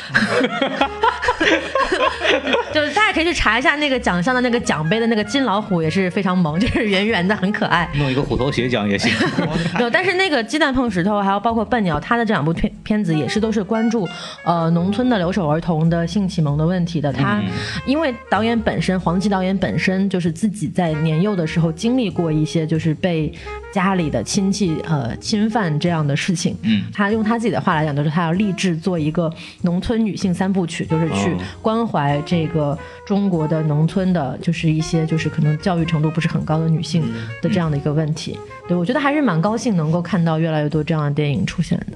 [2.72, 7.88] 就是大家可以去查一下那个奖项的那个奖杯的那个金老虎，也是非常萌，就是圆圆的，很可爱。
[7.94, 9.12] 弄一个虎头鞋奖也行。
[9.80, 14.08] 有，但是那个鸡蛋碰石头，还有包括笨鸟，他的这两部片片子也是都是关注
[14.44, 17.12] 呃农村的留守儿童的性启蒙的问题的。
[17.12, 17.44] 他、嗯
[17.86, 23.32] 因为导演本身黄季导演本身就是自己在年幼的时候经历过一些就是被
[23.72, 26.56] 家里的亲戚呃侵犯这样的事情。
[26.62, 29.32] 嗯他用他自己的话来讲，就是他要立志做一个
[29.62, 37.02] 农村女性三部曲，就是去哦关怀这个中国的农村的，就是一些就是可能教育程度不是很高的女性
[37.42, 38.38] 的这样的一个问题。
[38.66, 41.86] 对我觉得还是蛮高兴能够看到越来越多这样的电影出现的。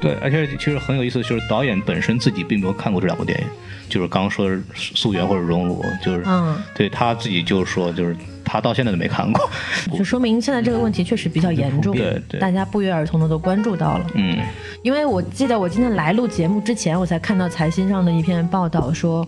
[0.00, 3.46] 对，而且其实很有意思，就是导演本身自己并没有看过这两部电影，
[3.88, 8.14] 就是刚刚说的《素媛》或者《熔炉》，就是、嗯，对他自己就说，就是
[8.44, 9.48] 他到现在都没看过。
[9.96, 14.06] 就说明现在这个问题确实比较严重，对对大家不约而同的都关注到了。
[14.14, 14.38] 嗯
[14.82, 19.26] 因为我记得我今天来录节目之前，我才看到财新上的一篇报道说，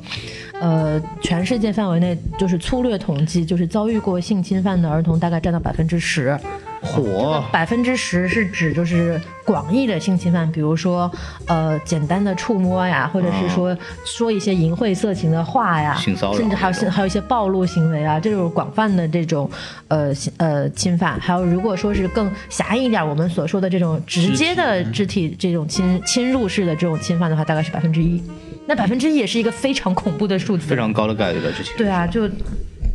[0.60, 6.38] 呃，全世界范围内就是粗略统计，就是遭遇过性侵犯的儿童大概占到百分之十。
[6.82, 11.10] 火百分之十是指就是广义的性侵犯，比如说
[11.46, 19.50] 呃简单的触摸呀，或者是说、说一些淫秽色情的话呀，性骚扰甚至还有还有一些暴露行为啊，这种广泛的这种
[19.88, 21.18] 呃性呃侵犯。
[21.20, 28.22] 还有如果说是更狭义一点，我们所说的这种直接的肢体这种侵侵入式的这种侵犯的话，大概是百分之一。
[28.68, 31.76] 那百分之一也是一个非常恐怖的数字，非常高的概率的，之前。
[31.76, 32.28] 对啊，就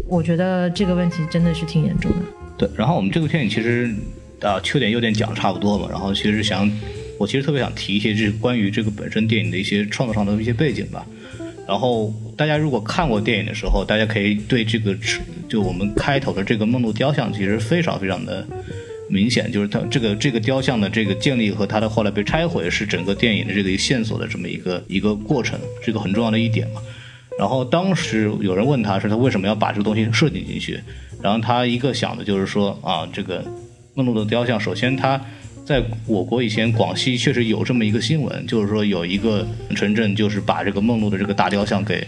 [0.05, 2.17] 我觉得这个问题真的是挺严重的。
[2.57, 3.93] 对，然后我们这个电影其实
[4.41, 6.71] 啊、缺点优点讲的差不多嘛，然后其实想
[7.19, 11.05] 我其实特别想提一些就是关于这个本身电影的一些创作上的一些背景吧。
[11.67, 14.97] 然后大家如果看过电影的时候，大家可以对这个
[15.47, 18.45] 就我们开头的这个梦露雕像其实非常非常的
[19.07, 26.81] 明显，就是它这个这个雕像的这个建立和它的后来被拆毁是整个电影的这个线索的这么一个一个过程，是个很重要的一点嘛。
[27.39, 30.79] 然后当时有人问他是他为什么要把这个东西设计进去，
[31.21, 33.45] 然后他一个想的就是说啊，这个
[33.93, 35.19] 梦露的雕像，首先他
[35.63, 39.45] 在我国以前广西确实有这么一个新闻，就是说有一个
[39.75, 42.05] 城镇就是把这个梦露的这个大雕像给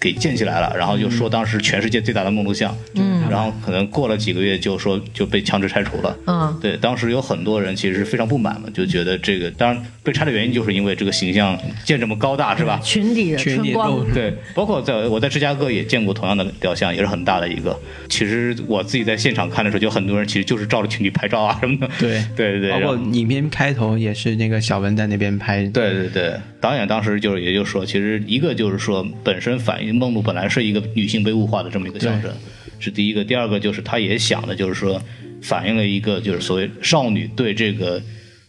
[0.00, 12.80] 给建起来了，然后就说当时全世界最大的梦露像，嗯，然后可能过了几个月就说就被强制拆除了，嗯，对，当时有很多人其实非常不满嘛，就觉得这个当然被拆的原因就是因为这个形象建这么高大是吧？
[12.82, 17.78] 群体的群体春光，对，包括在我在芝加哥也见过同样的雕像，也是很大的一个。
[18.08, 21.88] 其实我自己在现场看的时候，就很多人其实就是照着群体拍照啊什么的。
[21.98, 22.22] 对。
[22.36, 23.10] 对对对，包括然后。
[23.12, 32.32] 影片开头也是那个小文在那边拍，对对对，导演当时就是也就说，其实一个就是说本身反映梦露本来是一个女性被物化的这么一个象征，
[32.78, 33.24] 是第一个。
[33.24, 35.00] 第二个就是她也想的就是说
[35.42, 38.02] 反映了一个就是所谓少女对这个。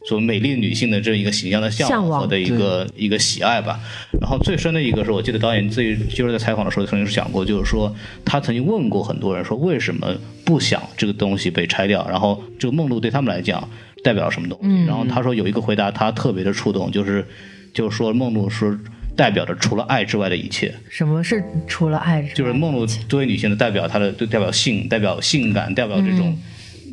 [0.07, 3.77] 所谓美丽女性的这一个形象的向向往和的一个一个喜爱吧，
[4.21, 10.15] 然后最深的一个是我记得导演自己就是在采访的时候曾经是讲过，就是说他曾经问过很多人说为什么
[10.45, 13.69] 不想这个东西被拆掉，然后这个梦露对他们来讲
[14.01, 17.25] 代表什么东西，然后他说有一个回答他特别的触动，就是
[17.73, 18.79] 就是说梦露是
[19.17, 22.33] 代表着除了爱之外的一切，什么是除了爱之外？
[22.35, 26.37] 就是梦露作为女性的代表，她的代表性、代表性感、代表这种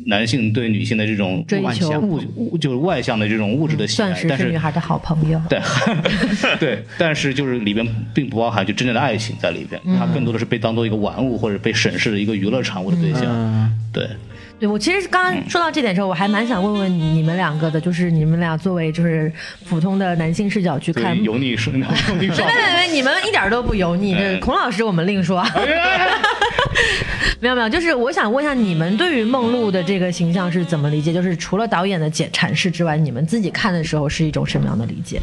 [0.05, 5.41] 男性对女性的这种追求物物就是外向的这种物质的喜爱算，是但是是女孩的好朋友。
[5.49, 5.59] 对
[6.59, 13.23] 对，但是就是里边并不包含就真正的爱情在里边，它更多的是被当做一个玩物或者被审视的一个娱乐产物的对象。
[13.25, 14.07] 嗯，对，
[14.59, 19.31] 对我其实刚刚说到这点的时候，我还蛮想问问你们两个的，就是你们俩作为就是
[19.67, 21.83] 普通的男性视角去看，油腻是 油腻
[22.29, 24.15] 少没没没，你们一点都不油腻。
[24.39, 25.43] 孔老师我们另说。
[27.39, 31.13] 没有没有，就是我想问一下，你们对于梦露的这个形象是怎么理解？
[31.13, 35.21] 就是除了导演的解阐释之外，你们自己看的时候是一种什么样的理解？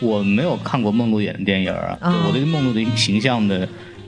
[0.00, 3.66] 我没有看过梦露演的电影啊，我对梦露的形象的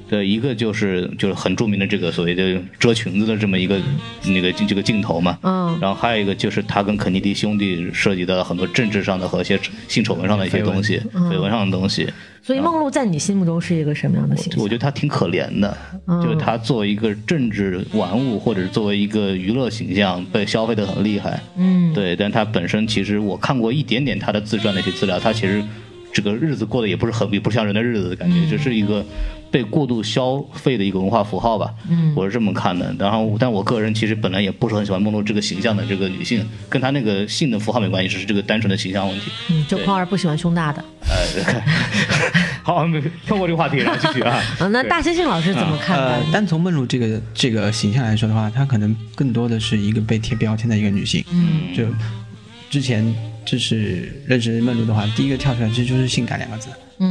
[0.08, 3.80] 的一个就是就是很著名的这个所谓的遮裙子的这么一个
[4.26, 12.08] 那个这个镜头嘛，嗯然后还有一个就是他跟肯尼迪兄弟涉及到很多政治上的和一些性丑闻上的一些东西，绯闻上的东西。
[12.42, 14.62] 所以梦露在你心目中是一个什么样的形象？
[14.62, 15.76] 我觉得她挺可怜的，
[16.06, 21.42] 嗯就是她作为一个政治玩物，或者是作为一个娱乐形象被消费的很厉害。
[21.56, 25.60] 嗯，对，但她本身其实我看过一点点她的自传的一些资料，她其实
[26.16, 29.04] 这个日子过得也不是很比不像人的日子的感觉，嗯只是一个
[29.50, 31.70] 被过度消费的一个文化符号吧。
[31.90, 32.94] 嗯我是这么看的。
[32.98, 39.30] 然后，但我个人其实本来也不是很喜欢梦露这个形象的这个女性，跟她那个性的符号没关系，只是这个单纯的形象问题。
[39.50, 40.82] 嗯，就匡儿不喜欢胸大的。
[41.02, 41.62] 呃，
[42.64, 44.40] 好，没跳过这个话题，然后继续啊。
[44.58, 46.04] 嗯，那大猩猩老师怎么看待，？
[46.16, 51.22] 呃单从梦露这个这个形象来说的话，她可能更多的是一个被贴标签的一个女性。
[51.30, 51.84] 嗯就
[52.70, 53.14] 之前
[53.46, 56.68] 就是认识梦露的话，第一个跳出来其实就是性感两个字，
[56.98, 57.06] 对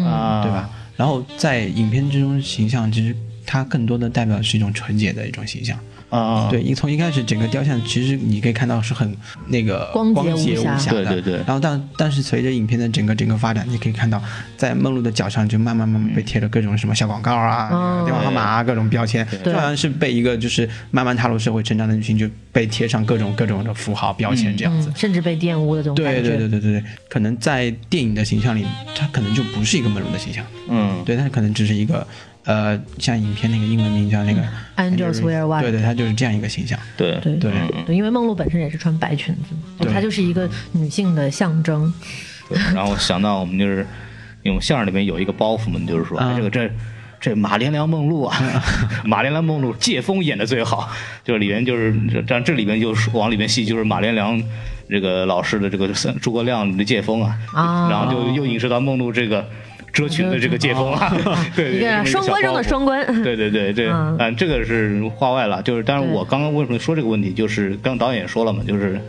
[0.51, 0.69] 吧？？
[0.95, 3.15] 然后在影片之中形象，其实
[3.45, 5.79] 它更多的代表是一种纯洁的一种形象。
[6.15, 9.15] 啊，对，一从一开始整个雕像，其实你可以看到是很
[9.47, 11.33] 那个光洁洁无瑕的，对对对。
[11.45, 14.21] 然后但但是随着影片的整个整个发展，你可以看到，
[14.57, 18.03] 在梦露的脚上就慢慢慢慢被贴了各种什么小广告啊、哦。
[18.05, 24.89] 电话号码啊、各种标签，就好像是被一个就是慢慢踏入社会成长的女性就被贴上各种各种的符号标签这样子。
[24.89, 26.29] 嗯，甚至被玷污的这种感对觉。
[26.29, 32.05] 对对对对对，可能在电影的形象里，她可能就不是一个梦露的形象，嗯，对，她可能只是一个
[32.45, 34.41] 呃，像影片那个英文名叫那个
[34.77, 36.77] Angels Wear White 对对，她就是这样一个形象。
[36.95, 37.51] 对对对
[37.87, 41.91] 对，因为梦露本身也是穿白裙子嘛，她就是一个女性的象征。
[42.47, 43.77] 对，然后我想到我们就是，
[44.43, 46.69] 因为我们相声里面有一个包袱嘛，就是说，这个这
[47.19, 48.37] 这马连良梦露啊，
[49.03, 50.87] 马连良梦露借风演的最好，
[51.23, 54.39] 就是里面就是这这这里面就是往里面戏就是马连良
[54.87, 55.87] 这个老师的这个
[56.21, 59.43] 诸葛亮的借风啊，啊然后就又影射到梦露这个。
[59.95, 61.11] 遮裙的这个借风啊，
[61.55, 63.23] 对，一个双关中的双关。
[63.23, 64.15] 对对对对，嗯。
[64.19, 68.99] 嗯，这个是话外了，就是，但是我刚刚为什么说这个问题，就是刚导演说了嘛，就是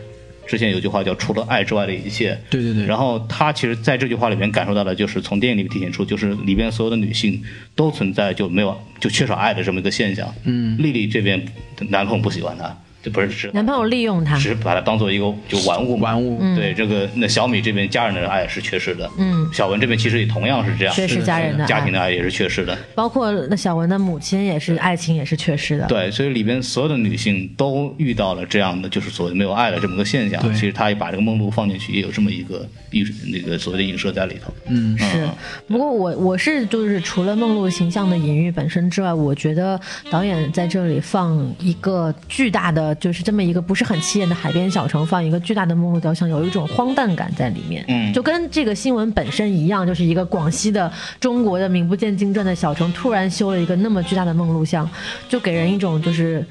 [0.46, 7.42] 之前有句话叫“除了爱之外的一切”，对对对，然后他其实在这句话里面感受到的，就是从电影里面体现出，就是里边所有的女性
[7.74, 10.32] 都存在就没有就缺少爱的这么一个现象。
[10.44, 11.44] 嗯，丽丽这边
[11.88, 12.74] 男朋友不喜欢她，这
[13.10, 15.96] 不是只男朋友利用她只，是把她当做一个就玩物。
[15.96, 22.76] 玩物，对这个，那小米这边家人的爱是缺失的，嗯，小文这边其实也同样是这样，缺失家人的家庭的爱也是缺失的。
[22.94, 25.86] 包括那小文的母亲也是爱情也是缺失的。
[25.86, 30.42] 对，所以里边所有的女性都遇到了这样的，就是所谓没有爱的这么个现象。
[30.54, 34.52] 其实她也把这个梦露放进去，也有这么一个艺术那个所谓的影射在里头。
[34.68, 35.26] 嗯，是，
[35.66, 39.80] 不过我我是就是除了梦露形象的隐喻本身之外，我觉得
[40.10, 47.84] 导演在这里放一个巨大的就是这么一个不是很起眼的海边小城放一个巨大的梦露雕像，有一种荒诞感在里面。
[47.88, 50.90] 嗯就跟这个新闻本身一样，就是一个广西的
[51.20, 54.88] 中国的名不见经传的小城，突然修了一个那么巨大的梦露像，
[55.28, 56.44] 就给人一种就是。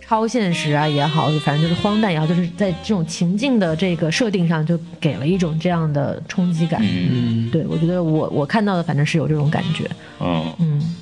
[0.00, 6.80] 超现实啊也好，反正就是荒诞也好，就是在这种情境的这个设定上，就给了一种这样的冲击感。
[6.82, 9.84] 嗯对我觉得我我看到的反正是有这种感觉。
[10.20, 10.94] 嗯嗯，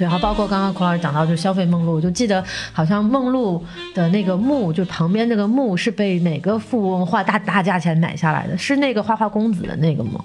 [0.00, 2.42] 对，然后包括刚刚孔老师讲到，就消费梦露，我就记得
[2.72, 3.62] 好像梦露
[3.94, 8.56] 的那个墓，就旁边那个墓是被哪个富翁花大大价钱买下来的？
[8.56, 10.24] 是那个花花公子的那个吗？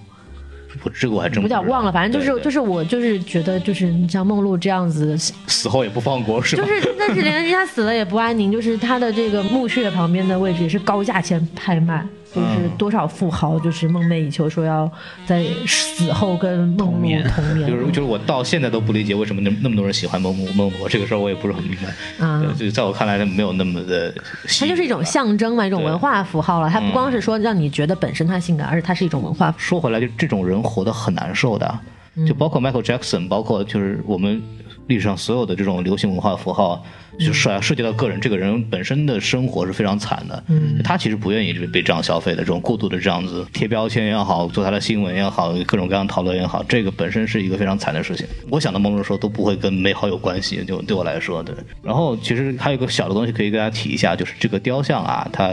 [0.83, 6.63] 我这个我还真有点忘了，反正就是就是我就是觉得就是像梦露这样子，死后也不放过是吧？
[6.63, 12.05] 就是但是连人家死了也不安宁，就是他的这个墓穴旁边的位置也是高价钱拍卖。
[12.35, 14.91] 就是嗯多少富豪就是梦寐以求，说要
[15.25, 22.25] 在死后跟梦露同眠同眠，就是就是我到现在都不理解为什么那那么多人喜欢梦露梦露，这个事儿我也不是很明白。
[22.25, 24.13] 啊，就在我看来，它没有那么的。
[24.59, 26.69] 它就是一种象征嘛，一种文化符号了。
[26.69, 31.79] 它不光是说让你觉得本身它性感，而且它是一种文化符说回来，就这种人活得很难受的，
[32.27, 34.41] 就包括 Michael Jackson，包括就是我们
[34.87, 36.83] 历史上所有的这种流行文化符号，
[37.19, 40.43] 就涉涉及到个人，这个人本身的生活是非常惨的。
[40.47, 48.27] 嗯，他其实不愿意被这样消费的，这种过度的这样子贴标签也好，做他的新闻也好，各种各样讨论也好，这个本身是一个非常惨的事情。
[48.49, 51.55] 我想到梦露的时候都不会跟美好有关系，就对我来说，对。
[51.81, 55.51] 然后其实还有一个小的东西可以跟大家提一下，就是这个雕像啊，它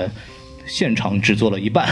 [0.67, 1.89] 现场制作了一半。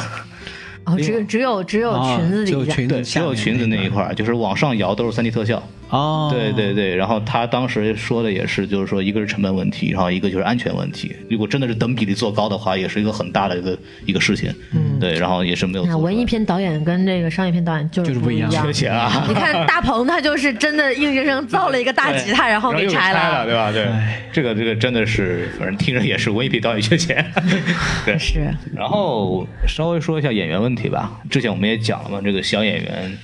[0.84, 5.62] 哦，只有只有只有哦裙子只有底下，对，只裙子下面有裙子那一块儿，就是往上摇都是三 D 特效。
[5.91, 11.14] 哦，对对对，然后他当时说的也是，就是说一个是成本问题，然后一个就是安全问题。
[11.28, 14.55] 如果真的是等比例做高的话，也是一个很大的一个一个事情。
[14.72, 15.93] 嗯，对，然后也是没有做出来。
[15.93, 18.72] 你看文艺片导演跟这个商业片导演就不就是不一样样缺。
[18.72, 23.45] 钱啊，你看大鹏，他就是真的硬生生造了一个大吉他，然后给又拆了。
[23.45, 23.72] 对吧？
[23.72, 23.86] 对，
[24.32, 27.24] 这个这个真的是，反正听着也是文艺片导演缺钱。
[28.07, 31.20] 对，是，然后稍微说一下演员问题吧。
[31.28, 33.18] 之前我们也讲了嘛，这个小演员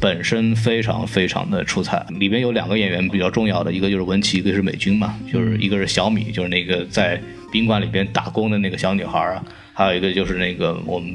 [0.00, 7.20] 本身非常非常的出彩，里边有两个演员比较重要的，一个就是文琪，一个是美军嘛，就是一个是小米，就是那个在
[7.50, 11.12] 宾馆里边打工的那个小女孩啊，还有一个就是那个我们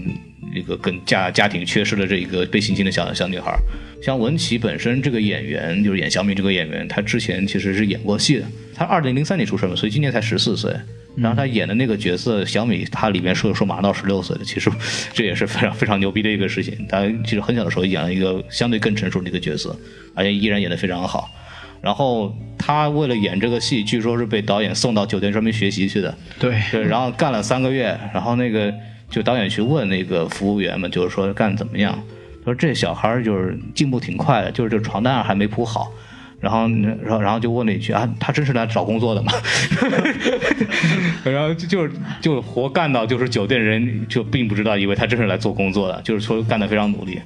[0.54, 3.58] 一个跟家家庭缺失的这一个被性侵的小小女孩。
[4.02, 8.46] 像文琪本身这个演员，就是演小米这个演员，她之前其实是演过戏的。
[8.76, 10.70] 她二零零三年出生的，所以今年才十四岁。
[11.16, 14.72] 然后他演的那个角色小米，他里面说说马上到十六岁的，其实
[15.14, 16.86] 这也是非常非常牛逼的一个事情。
[16.90, 19.76] 他其实很小的时候演了一个相对更成熟的一个角色，
[20.16, 21.30] 而且依然演得非常好。
[21.82, 26.18] 然后他为了演这个戏，据说是被导演送到酒店专门学习去的。
[26.40, 28.74] 对对，然后干了三个月，然后那个
[29.10, 32.02] 就导演去问那个服务员们，就是说干得怎么样？
[32.40, 35.92] 他说这小孩就是进步挺快的，就是这床单还没铺好。
[36.44, 39.32] 然后，然后，然后就问了一句啊，他真是来找工作的吗？
[41.24, 41.88] 然后就就
[42.20, 47.18] 就活干到就是酒店人就并不知道，以为他真是来做工作的，就是说干得非常努力。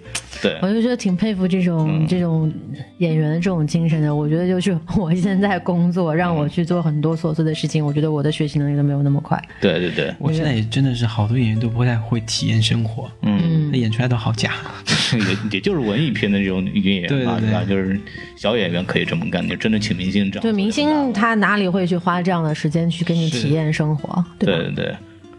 [0.41, 2.51] 对，我就觉得挺佩服这种、嗯这种
[2.99, 4.13] 演员的这种精神的。
[4.13, 9.41] 我觉得就是我现在工作让我去做很多琐碎的事情，我觉得我的学习能力都没有那么快。
[9.61, 14.53] 对对对，我现在也真的是好多演员都不太会体验生活，嗯，他演出来都好假。
[15.13, 17.63] 也也就是文艺片的这种女演员嘛，对对对吧？
[17.63, 17.99] 就是
[18.35, 20.41] 小演员可以这么干，就真的请明星这样。
[20.41, 24.95] 对，明星他哪里会去花这样的时间去给你体验生活，对对对，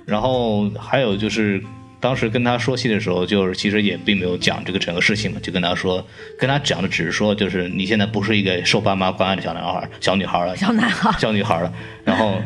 [0.07, 1.63] 然后还有就是。
[2.01, 6.07] 当时跟他说戏的时候，就是其实也并没有讲这个整个事情嘛，就跟他说，
[6.39, 11.73] 跟他讲的只是说，就是你现在不是一个受爸妈关爱的小男孩、小女孩了，小男孩小女孩了，
[12.05, 12.41] 然后，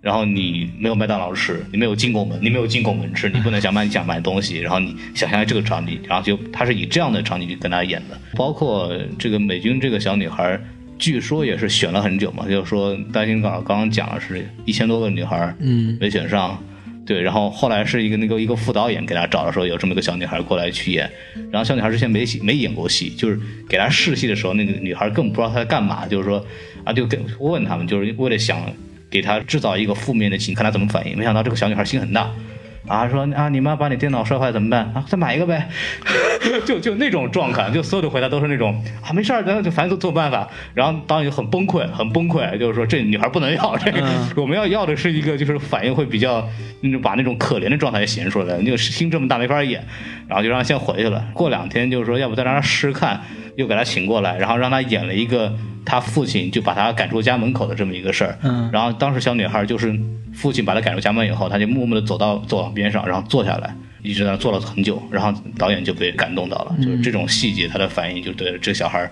[0.00, 10.60] 然后你没有麦当劳吃，你没有进拱门，你没有进拱门吃，你不能想买你想买东西，然后你想象这个场景，然后就他是以这样的场景去跟他演的，包括这个美军这个小女孩。
[10.98, 16.62] 据说也是选了很久嘛，就是说担心刚刚刚讲的是一千多个女孩，嗯，没选上，
[17.04, 21.10] 对，然后后来是一个那个一个副导演给他找的时候，有这么一个小女孩过来去演，
[21.50, 23.38] 然后小女孩之前没戏没演过戏，就是
[23.68, 26.44] 给她试戏的时候，那个女孩更不知道她在干嘛，就是说
[26.84, 28.60] 啊，就跟问他们，就是为了想
[29.10, 32.30] 给她制造一个负面的情，看她怎么反应，没想到这个小女孩心很大。
[32.88, 35.04] 啊，说啊，你妈把你电脑摔坏怎么办啊？
[35.08, 35.68] 再买一个呗，
[36.66, 40.48] 就 就那种状态，就所有的回答都是那种啊，没事儿，咱就反正都做办法。
[40.74, 46.46] 然后导演就很崩溃，很崩溃，就是说这女孩不能要，这个、嗯 我们要要的是一个就是反应会比较，
[46.80, 49.84] 那种把那种可怜的状态显示出来，那个心这么大没法演，
[50.28, 51.24] 然后就让他先回去了。
[51.32, 53.20] 过两天就是说，要不再让他试试看，
[53.56, 55.52] 又给他请过来，然后让他演了一个
[55.84, 58.38] 他父亲就把他赶出家门口的这么一个事儿。
[58.42, 59.92] 嗯然后当时小女孩就是
[60.34, 65.02] 父亲把她赶出家门以后，她就默默地走到走廊边上，然后坐下来，一直在那坐了很久。
[65.10, 69.10] 然后导演就被感动到了，就是这种细节，他的反应就对这小孩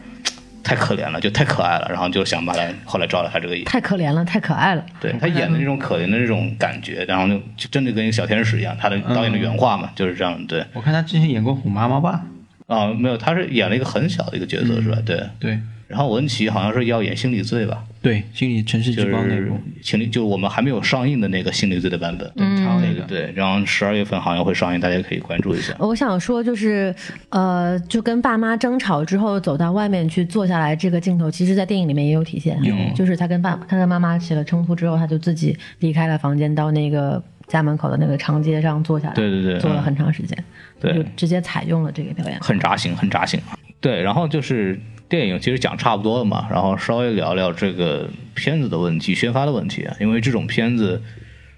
[0.62, 4.84] 太可怜了，就太可爱了，然后就想把他后来招了他这个演，太可怜了，太可爱了。
[5.00, 12.22] 对他演的那种可怜的这种感觉，然后就就真的跟一个小天使一样，他的导演的原话嘛，就是这样，对我看他之前演过《虎妈妈》吧？
[12.66, 14.98] 啊，没有，他是演了一个很小的一个角色是吧？
[15.04, 15.58] 对，对
[15.90, 25.74] 然后文琪好像是要演心理罪吧，对，心理城市就之光那是部，心理，就我们还没有上映的那个心理罪的版本，嗯，超那个，对，然后十二月份好像会上映，大家可以关注一下。
[25.80, 26.94] 我想说，就是
[27.30, 32.56] 呃，就跟爸妈争吵之后走到外面去坐下来，这个镜头其实在电影里面也有体现。
[32.62, 40.38] 有，就是他跟爸他跟妈妈起了冲突之后，他就自己离开了房间，到那个家门口的那个长街上坐下来，对对对坐了很长时间，
[40.78, 42.38] 对就直接采用了这个表演。
[42.40, 43.40] 很扎心，很扎心。
[43.80, 44.78] 对，然后就是
[45.10, 51.02] 电影其实讲差不多了嘛，然后稍微聊聊这个片子的问题、宣发的问题啊，因为这种片子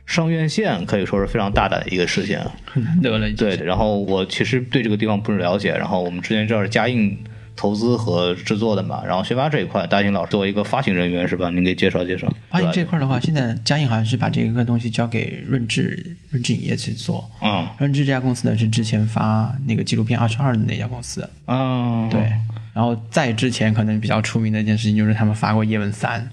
[0.07, 2.51] 上院线可以说是非常大胆的一个事情啊。
[2.65, 3.31] 很难得了。
[3.35, 7.17] 对，然后我其实对这个地方不是了解，然后我们之前这儿嘉映
[7.55, 11.51] 投资和制作的嘛，然后宣发这一块，大兴老师作为一个发行人员是吧？
[11.51, 12.27] 您给介绍介绍。
[12.49, 17.31] 发现对吧这块的话，现在嘉映好像是把这个东西交给润智润智影业去做。
[17.43, 22.33] 嗯润智这家公司呢是之前发那个纪录片《二十二》的那家公司，嗯，对。
[22.73, 26.29] 然后在之前可能比较出名的一件事情就是他们发过《叶问三》，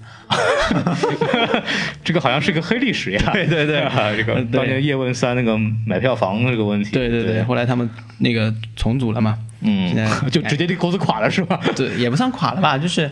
[2.02, 3.20] 这个好像是个黑历史呀。
[3.32, 3.82] 对对对，
[4.16, 6.92] 这个当年叶问三那个买票房这个问题。
[6.92, 7.88] 对对对，后来他们
[8.18, 11.60] 那个重组了嘛，嗯现在嗯，就直接这公司垮了是吧？
[11.76, 13.10] 对，也不算垮了吧，就是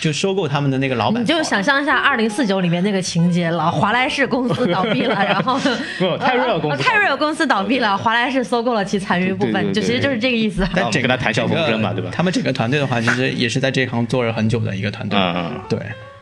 [0.00, 5.58] 就收购他们的那个老板，你就想象一下《二零四九》里面那个情节了， 华莱士公司倒闭了， 然后
[5.98, 10.62] 不泰瑞尔公司呃泰瑞尔公司倒闭了，华莱士收购了其残余部分，就其实就是这个意思。
[10.62, 12.10] 然后我们跟他谈笑风生嘛，对吧？
[12.12, 15.18] 他们整个团队的话，其实也是在这行做了很久的一个团队。
[15.18, 15.78] 嗯嗯对，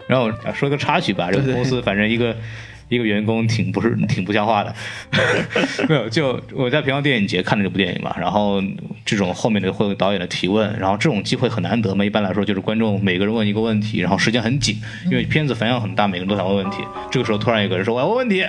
[0.07, 2.35] 然后说个插曲吧，这个公司反正一个
[2.89, 4.75] 一个员工挺不是 挺不像话的，
[5.89, 8.63] 没有，就我在平遥电影节看了这部电影嘛，然后
[9.05, 16.79] 这种后面的会有导演的提问，然后这种机会很难得嘛，一般来说就是观众每个人问一个问题，然后时间很紧，因为片子反响很大，每个人都想问问题，
[17.11, 18.45] 这个时候突然有个人说我要问问题。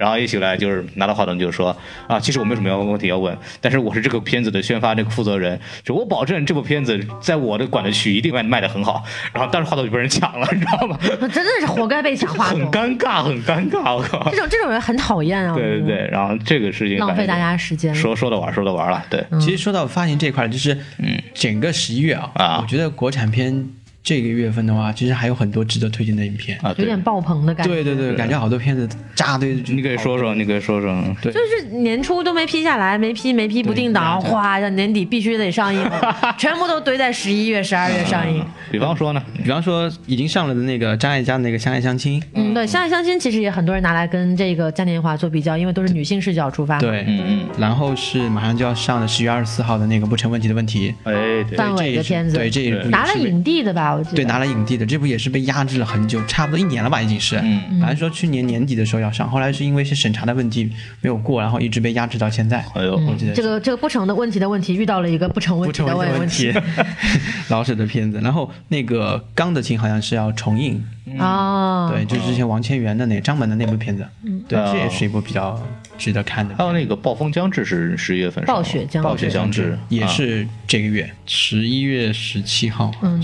[0.00, 1.76] 然后一起来就是拿到话筒就是说
[2.06, 9.04] 啊，其实我没有什么要问题要问，但是我是这个片子的宣发这个负责人，就我保证这部片子在我的管的区一定卖卖的很好。
[9.34, 10.98] 然后但是话筒就被人抢了， 你知道吗？
[11.28, 14.38] 真的是活该被抢话筒很，尴尬，很尴尬，我靠这！
[14.38, 15.54] 种这种人很讨厌啊！
[15.54, 17.94] 对对对，然后这个事情浪费大家时间。
[17.94, 23.68] 说说的玩，说的玩了，对，其实说到发行这块，就是嗯整个十一月啊，啊我觉得国产片
[24.02, 26.58] 这个月份的话，其实还有很多值得推荐的影片。
[26.62, 29.54] 啊，有点爆棚的感觉，对对对，感觉好多片子扎堆。
[29.66, 31.32] 你可以说说，你可以说说，对。
[31.32, 38.44] 就是年初都没批下来，没批没批不定档，哗，年底必须得上映了， 全部都堆在十一月、十二月上映。
[38.70, 50.94] 比方说呢，比方说已经上了的那个张艾嘉的那个《相爱相亲》，嗯，对，《相爱相亲》其实也很多人拿来跟这个嘉年华做比较，因为都是女性视角出发。，对，嗯嗯，然后是马上就要上的十月二十四号的那个《不成问题的问题。
[51.04, 51.12] 哎，
[51.44, 53.89] 对，范伟的片子，对，这拿了影帝的吧？
[53.94, 54.16] 我记得。
[54.16, 57.36] 对，拿了影帝的这部也是被压制了很久，差不多一年了吧，已经是。
[57.36, 57.62] 嗯。
[57.80, 60.70] 本来说去年年底的时候要上，后来是因为一些审查的问题
[61.00, 62.64] 没有过，然后一直被压制到现在。
[62.74, 65.80] 哎呦，我记得这个这个不成的问题的问题遇到了一个不成问题。
[65.80, 66.52] 的问问题，
[67.48, 68.20] 老舍的片子。
[68.22, 70.84] 然后那个《钢的琴》好像是要重映，
[71.18, 74.06] 啊，对，就是之前王千源的那张本的那部片子，
[74.46, 74.70] 对，哦。
[74.72, 75.58] 这也是一部比较
[76.00, 76.64] 值得看的还。
[76.64, 81.08] 有那个《暴风将至》是十一月份暴雪将至暴雪将至也是这个月。
[81.26, 83.22] 十一月十七号，嗯，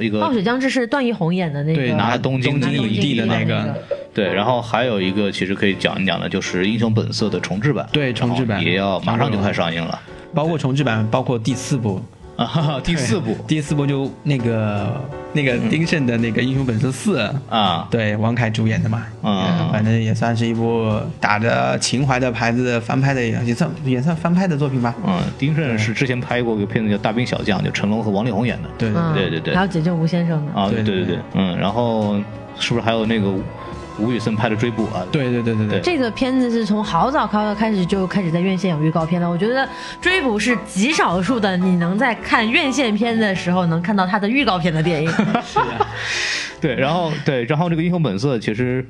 [0.00, 3.74] 一个暴雪将至是段奕宏演的那个，对，拿了东京京影帝的那个，
[4.12, 9.98] 对，然后还有一个其实可以讲一讲的，就是《英雄本色》的重制版，对重制版也要马上就快上映了。
[10.34, 12.02] 包括重制版，包括第四部，
[12.38, 13.36] 啊，哈 哈第四部。
[13.48, 15.00] 第四部就那个
[15.32, 17.18] 那个丁晟的那个《英雄本色四》，
[17.50, 24.94] 啊，对，王凯主演的嘛，嗯呃反正也算是一部打着情怀的牌子翻拍的，也算也算翻拍的作品吧。
[25.04, 28.68] 嗯，丁晟是之前拍过一个片子叫《大兵小将》，就成龙和王力宏演的。
[28.78, 28.92] 对。
[28.92, 29.40] 对嗯，对对。
[29.40, 32.14] 对还有解救吴先生的，啊，对对对对对对，嗯，然后
[32.60, 33.32] 是不是还有那个
[33.98, 35.04] 吴宇森拍的《追捕》啊？
[35.10, 39.28] 对对对对对，这个片子是从好早开开始就开始在院线有预告片了。
[39.28, 39.64] 我觉得
[40.00, 45.12] 《追捕》是极少数的你能在看院线片的时候能看到它的预告片的电影。
[46.60, 48.86] 对，然后对，然后这个《英雄本色》其实。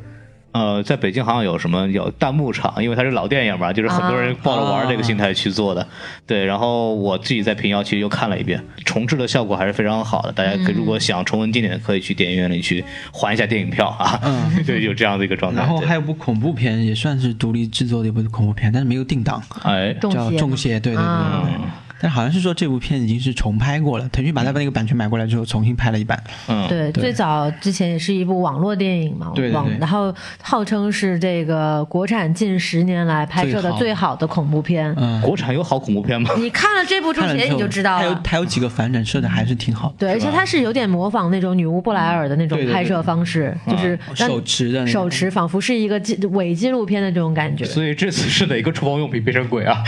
[0.53, 5.86] 呃，在北京好像有什么有弹幕场，因为它是老电影嘛，就是很多人抱着玩这个心态去做的。
[6.26, 10.32] 对，然后我自己在平遥其实又看了一遍，重置的效果还是非常好的。
[10.32, 14.18] 大家可如果想重温经典，可以去电影院里去还一下电影票啊。
[14.24, 15.61] 嗯 对，有这样的一个状态。
[15.61, 21.53] 然后还有部恐怖片，也算是独立制作的一部恐怖片，但是没有定档，哎，叫《中邪》，对对对对
[22.01, 26.22] 但好像是说这部片已经是重拍过了，腾讯把它那个版权买过来之后重新拍了一版。
[26.49, 34.94] 嗯，对，对最早之前也是一部网络电影嘛，网对对对然后号称是这个国产近十年来拍摄的最好的恐怖片。
[34.96, 36.30] 嗯，国产有好恐怖片吗？
[36.38, 38.03] 你看了这部之前你就知道了。
[38.03, 47.64] 它有它有几个反转设的还是挺好的，对，而且它是有点模仿那种女巫布莱尔的那种拍摄方式，就是让手持的那种手持，仿佛是一个纪伪纪录片的这种感觉。
[47.64, 49.82] 所以这次是哪个厨房用品变成鬼啊？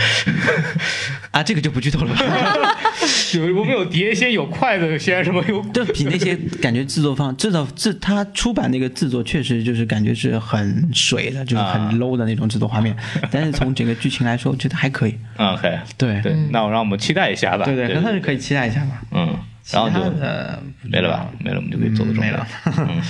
[1.31, 2.77] 啊，这个就不剧透了吧。
[3.33, 12.95] 有我们有碟仙，有筷子仙，什么有 对比那些 感觉制作方制造制他出版那个制作确实就是感觉是很水的，就是很啊 low 的那种制作画面。
[13.31, 15.15] 但是从整个剧情来说，我觉得还可以。
[15.37, 17.65] ？OK，对对，那我让我们期待一下吧。
[17.65, 19.01] 对对，对那他是可以期待一下吧。
[19.11, 19.35] 嗯，
[19.71, 19.99] 然后就
[20.83, 21.27] 没了吧？
[21.39, 22.47] 没了，我们就可以做个准备没了。
[22.77, 23.01] 嗯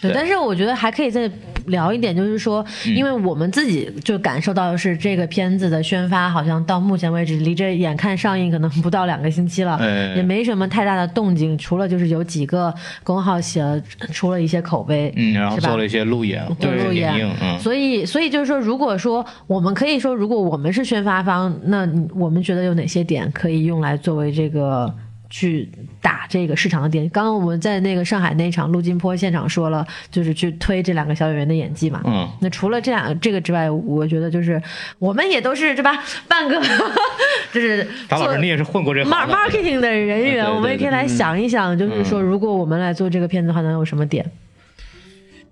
[0.00, 1.30] 对，对但是我觉得还可以再
[1.66, 2.94] 聊一点，就是说，嗯。
[2.94, 12.72] 因为我们自己就感受到的是这个片子的宣发，好像到目前为止离这眼看上映可能不到两个星期了，哎也没什么太大的动静，除了就是有几个
[13.02, 13.80] 公号写了
[14.12, 24.92] 出了一些口碑，嗯，然后做了一些路演，对路演，嗯，所以，所以就是说，如果说我们可以说，如果我们是宣发方，那我们觉得有哪些点可以用来作为这个
[25.30, 25.68] 去
[26.02, 27.08] 打这个市场的点？
[27.08, 32.02] 刚刚我们在那个上海那场陆金坡现场说了，就是去推这两个小演员的演技嘛。
[32.04, 34.60] 嗯，那除了这两这个之外，我觉得就是
[34.98, 36.02] 我们也都是对吧？
[36.28, 36.60] 半个
[37.52, 44.24] 就是做达老师，你也是混过这 marketing 的人员，我们也可以来想一想，就是说，嗯如果我们来做这个片子的话，能有什么点？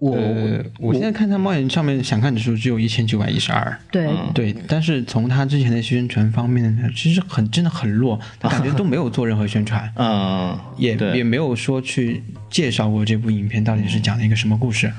[0.00, 3.76] 我呃我现在看它猫眼上面想看指数只有一千九百一十二。
[3.90, 14.92] 对，嗯对，但是从它之前的宣传方面呢，其实很真的很弱，他感觉都没有做任何宣传， 嗯，也也没有说去介绍过这部影片到底是讲了一个什么故事。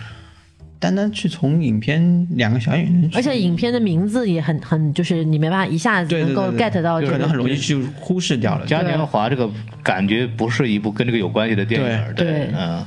[0.81, 8.65] 单单去从影片两个小演员，而且影片的名字也很很，就是你没办法一下子对能够 get 到这个，可能很容易就忽视掉了。
[8.65, 9.49] 嘉年华这个
[9.83, 12.85] 感觉不是一部跟这个有关系的电影，对对，对嗯。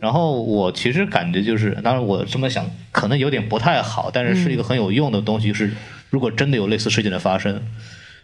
[0.00, 5.52] 然后我其实感觉就是，当然我这么想可能有点不太好，但是是一个很有用的东西。
[5.52, 5.70] 是
[6.08, 7.62] 如果真的有类似事件的发生，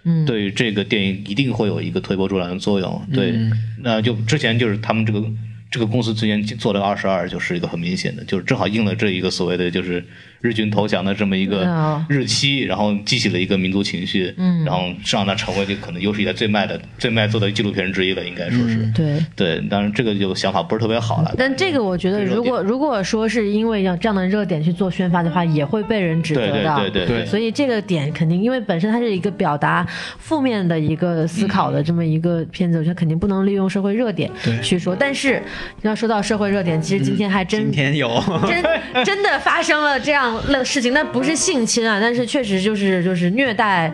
[0.05, 3.07] 嗯，对于这个电影一定会有一个推波助澜的作用。
[3.13, 3.35] 对，
[3.83, 5.23] 那就之前就是他们这个
[5.71, 10.03] 这个公司之前做的二十二，就是一个很明显的，就是正好应了这一个所谓的就是
[10.47, 18.77] 日军投降的这么一个哦日期，然后激起了一个民族情绪，嗯然后让它成为这可能有史以来最卖的、最卖座的纪录片之一了，应该说是。
[18.95, 19.17] 对。
[19.35, 21.35] 对，当然这个就想法不是特别好了。
[21.37, 26.77] 但这个我觉得，如果如果说是因为要这样的热点去做宣发的话，也会被人指责的。
[26.77, 29.87] 对对对对所以这个点肯定，因为本身它是一个表达
[30.19, 34.95] 负面的一个思考的这么一个片子，我觉得肯定不能利用社会热点对去说。
[34.95, 35.43] 但是
[35.83, 43.93] 要说到社会热点，其实今天还真、今天有，真真的发生了这样那事情，那不是性侵啊，但是确实就是就是虐待，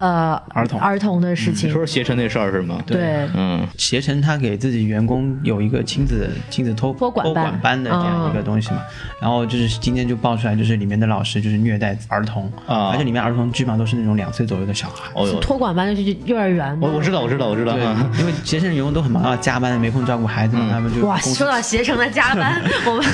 [0.00, 0.80] 呃，儿童。
[0.80, 1.68] 儿童的事情。
[1.68, 2.78] 你说携程那事儿是吗？
[2.86, 7.60] 对，嗯，携程他给自己员工有一个亲子亲子托托管班。
[7.60, 8.80] 班的这样一个东西嘛，
[9.20, 12.88] 然后就是今天就爆出来，就是里面的老师就是虐待儿童啊。
[12.88, 15.10] 而且里面儿童基本上都是那种两岁左右的小孩。
[15.14, 16.76] 哦，托管班就是幼儿园。
[16.80, 17.76] 我我知道我知道我知道，
[18.18, 23.04] 因为携程员工都很忙，要加班，没空照顾孩子嘛，他们就哇，说到携程的加班， 我们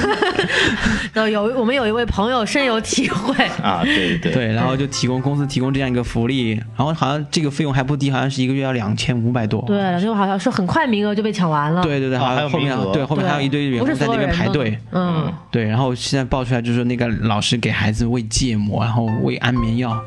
[1.13, 3.45] 都有我们有一位朋友深有体会。
[3.61, 4.33] 啊，对对。
[4.33, 9.63] 对，然后就提供公司提供这样一个福利，然后好像这个费用还不低，好像是一个月要两千五百多。
[9.67, 11.83] 对，然后好像是很快名额就被抢完了。
[11.83, 14.79] 对对对，啊还有好像后面名额对后面还有一堆员不工在那边排队。
[14.93, 19.99] 嗯，对，然后现在爆出来就是那个老师给孩子喂芥末，然后喂安眠药，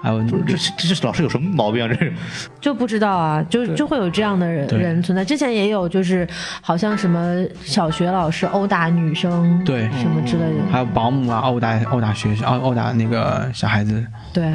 [0.00, 1.88] 还有这这这老师有什么毛病啊？
[1.88, 2.12] 这是
[2.62, 5.24] 就不知道啊，就就会有这样的人人存在。
[5.24, 6.24] 之前也有，就是
[6.60, 14.52] 好像什么小学老师殴打女生，对什么之类的，还有保姆啊殴打殴打学生，殴殴打那个小孩子，对。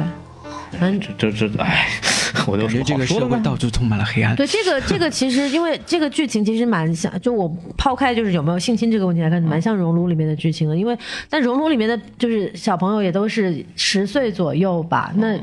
[0.78, 1.86] 反正这这这，哎，
[2.46, 4.34] 我都感觉这个社会到处充满了黑暗。
[4.34, 10.76] 对这个这个其实因为这个剧情其实蛮像，就我抛开就是有没有性侵这个问题来看，蛮像《熔炉》里面的剧情的。
[10.76, 10.96] 因为
[11.28, 15.38] 但《熔炉》里面的就是小朋友也都是十岁左右吧，那。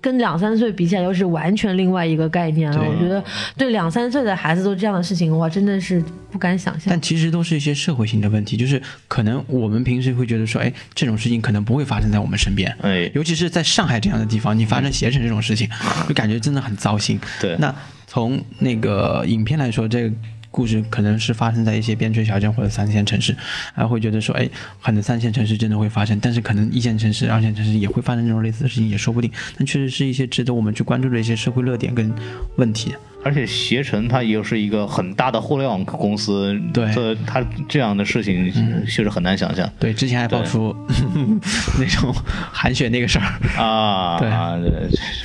[0.00, 2.78] 跟两三岁比起来，又是完全另外一个概念了。
[2.78, 3.22] 对我觉得
[3.56, 7.00] 对两三岁的孩子做这样的事情，哇，真的是不敢想象但。
[7.00, 15.68] 其实都是一些社会性的问题，就是可能我们平时会觉得说，哎，这种事情可能不会发生在我们身边，哎尤其是在上海这样的地方，你发生携程这种事情，
[16.08, 17.18] 就感觉真的很糟心。
[17.40, 17.74] 对那
[18.06, 20.14] 从那个影片来说，这个
[20.50, 23.36] 故事可能是发生在一些边陲小镇或者三线城市，
[23.74, 24.48] 还会觉得说，哎，
[24.82, 29.30] 可能三线城市真的会发生，但是可能一线城市、二线城市也会发生这种类似的事情，也说不定。
[29.56, 32.12] 但确实是一些值得我们去关注的一些社会热点跟
[32.56, 32.94] 问题。
[33.24, 38.50] 而且携程它又是一个很大的互联网公司，对这它这样的事情
[38.86, 40.74] 确实很难想象对，之前还爆出
[41.80, 42.14] 那种
[42.52, 43.26] 韩雪那个事儿，
[43.60, 44.18] 啊。
[44.20, 44.70] 对啊，对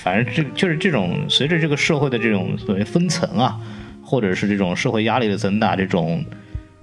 [0.02, 3.60] 反正这就是这种随着这个社会的这种所谓分层啊，
[4.04, 6.24] 或者是这种社会压力的增大，这种。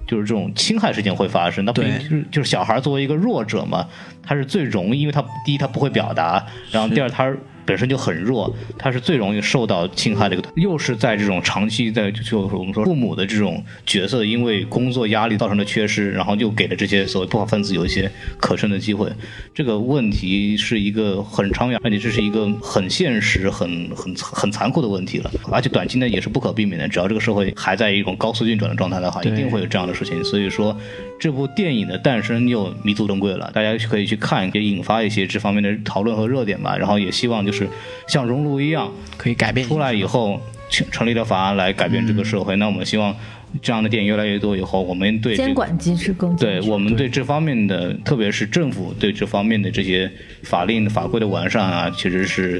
[0.07, 3.87] 就是这种侵害事件会发生，那不对就是就是小孩作为一个弱者嘛，
[4.21, 7.33] 他是最容易，因为他第一他不会表达，然后第二他
[7.65, 18.09] 本身就很弱，他是最容易受到侵害的一个，又是在这种长期在就就是我们说父母的这种角色，因为工作压力造成的缺失，然后又给了这些所谓不法分子有一些
[18.39, 19.11] 可乘的机会，
[19.53, 30.23] 这个问题是一个很长远，而且这是一个很现实、很很很残酷的问题了，而且短期内也是不可避免的，只要这个社会还在一种高速运转的状态的话，一定会有这样的事情。
[30.23, 30.75] 所以说，
[31.21, 36.75] 这部电影的诞生又弥足珍贵了，大家可以去看，也引发一些这方面的讨论和热点吧。
[36.75, 37.67] 然后也希望就是
[38.07, 40.41] 像熔炉一样，可以改变出来以后
[40.71, 42.55] 成成立了法案来改变这个社会。
[42.55, 43.15] 那我们希望
[43.61, 50.11] 这样的电影越来越多以后，我们对监管机制更对我们对这方面的，特别是政府对这方面的这些
[50.41, 52.59] 法令法规的完善啊，其实是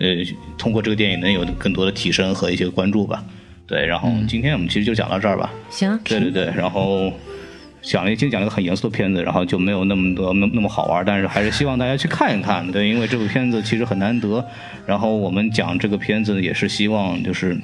[0.00, 0.08] 呃
[0.58, 3.24] 通过这个电影能有更多的提升和一些关注吧。
[3.66, 5.50] 对，然后今天我们其实就讲到这儿吧。
[5.70, 7.10] 行啊，对对对，然后
[7.82, 14.44] 讲了今天讲了一个很严肃的片子，然后就没有那么多那那么好玩，但是还是希望大家去看一看，对，因为这部片子其实很难得。
[14.86, 17.58] 然后我们讲这个片子也是希望就是。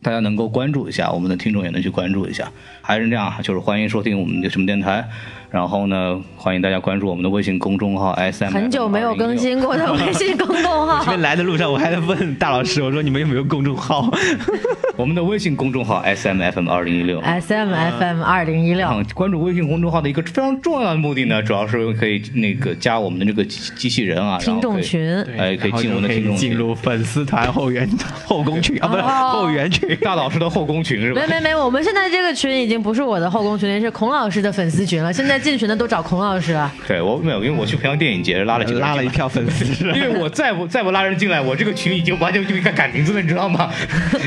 [0.00, 2.48] 大家能够关注一下，我们的听众也能去关注一下。
[2.80, 5.04] 还是这样，就是欢迎收听我们的什么电台，
[5.50, 8.52] 然后呢，欢迎大家关注我们的微信公众号 S M。
[8.52, 11.06] 很久没有更新过的 微信公众号这。
[11.06, 14.10] 边来的路上，我还在问大老师，我说你们有没有公众号？
[14.96, 17.20] 我们的微信公众号 S M F M 二零一六。
[17.20, 27.88] S M F M 二零一六，啊，关注微信公众号的一个非常重要的目的呢，主要是可以那个加我们的这个机机器人啊，听众群，哎，可以进我们的听众群进入粉丝团后援
[28.26, 29.96] 后宫群啊， 不是哦后援群。
[30.02, 31.34] 大老师的后宫群是吧没？
[31.34, 35.12] 没没，我们现在这个群已经不是我的后宫群，是孔老师的粉丝群了。
[35.12, 36.72] 现在进群的都找孔老师了。
[36.86, 39.08] 对我没有，因为我去平阳电影节拉了几个拉了一。
[39.18, 43.68] 票粉丝，因为我再不再不拉人进来，我这个群已经完全就应该改名字了，你知道吗？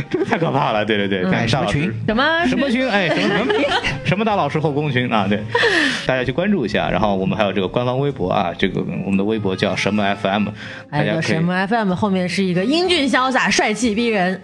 [0.09, 2.89] 这 个太可怕了，对对对，看大老师什么群什么什么群？
[2.89, 3.53] 哎，什么什么
[4.03, 5.25] 什么大老师后宫群啊？
[5.29, 5.39] 对，
[6.05, 6.89] 大家去关注一下。
[6.89, 10.51] 然后我们还有这个官方微博啊，这个我们的微博叫什么 FM，大
[10.89, 14.41] 哎，家可以叫什么 FM 后面是一个英俊潇洒、帅气逼人。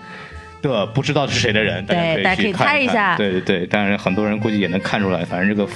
[0.67, 5.69] 的不知道是谁的人，大对大家可以去看一下对对对，当然很多人估计也能看出来，反正这个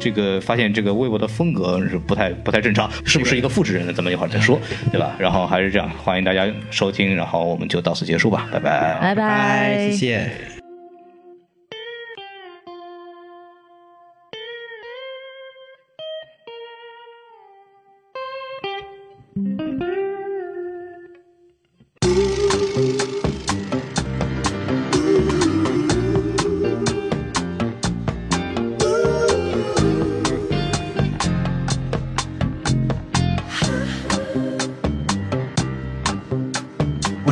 [0.00, 4.60] 这个发现这个微博的风格是不太不太正常，是不是一个复制人呢，咱们一会儿再说，
[4.90, 5.14] 对吧？
[5.18, 8.98] 然后还是这样，欢迎大家收听，然后我们就到此结束吧，拜拜。
[9.00, 10.51] 拜拜，谢谢。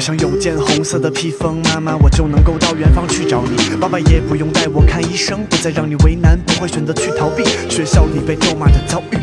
[0.01, 3.77] 我想有件红色的披风，妈妈，我就能够到远方去找你。
[3.79, 9.19] 爸爸也不用带我看医生，不再让你为难，不会选择去逃避学校里被咒骂的遭遇。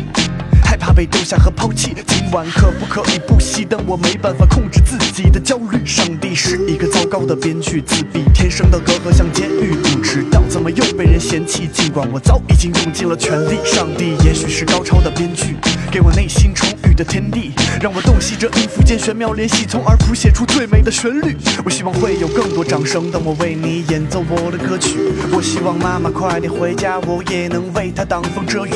[0.62, 1.96] 害怕被丢下和抛弃，
[2.32, 3.80] 晚可不可以不熄灯？
[3.86, 5.84] 我没办法控制自己的焦虑。
[5.84, 11.66] 上帝是一个糟糕的编剧，自闭天生的隔阂像监狱，不知道怎么又被人嫌弃。
[11.72, 15.56] 尽管我早已经用尽了全力，上帝也许是高超的编剧，
[15.90, 21.36] 给我内心充裕的天地，让我洞悉这音符间玄妙联系，从而谱写出最美的旋律。
[21.64, 24.98] 我希望会有更多掌声，当我为你演奏我的歌曲。
[25.32, 28.72] 我希望妈妈快点回家，我也能为她挡风遮雨。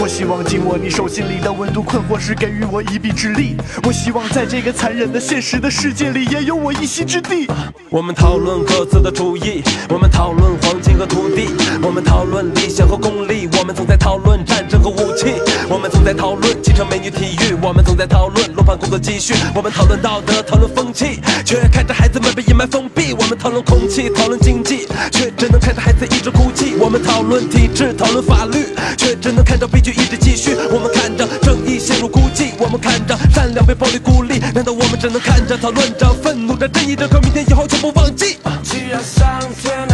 [0.00, 3.54] 我希望紧握你手心里的温度，困惑时给予我一一臂之力。
[3.84, 7.46] 我希望在这个残忍的现实的世界里，也有我一席之地。
[7.90, 11.50] 我们讨论各自的主义，我们讨论黄金和土地，
[11.82, 15.34] 我们讨论理想和功利，我们总在讨论战争和武器，
[15.68, 23.12] 我们总在讨论汽车美女体育，我们总在讨论楼盘工作继续，我们讨论道德，讨论风气，却看着孩子们被阴霾封闭。
[23.12, 26.74] 我们讨论空气，讨论经济，却只能看着孩子一直哭泣。
[26.80, 28.64] 我们讨论体制，讨论法律，
[28.96, 30.56] 却只能看着悲剧一直继续。
[30.72, 34.38] 我们看着正义陷入孤寂，我们看着善良被暴力孤立。
[34.54, 38.38] 难道我们只能看着讨论着愤怒着正义着，可明天以后全部忘记？
[38.62, 39.88] 既然上天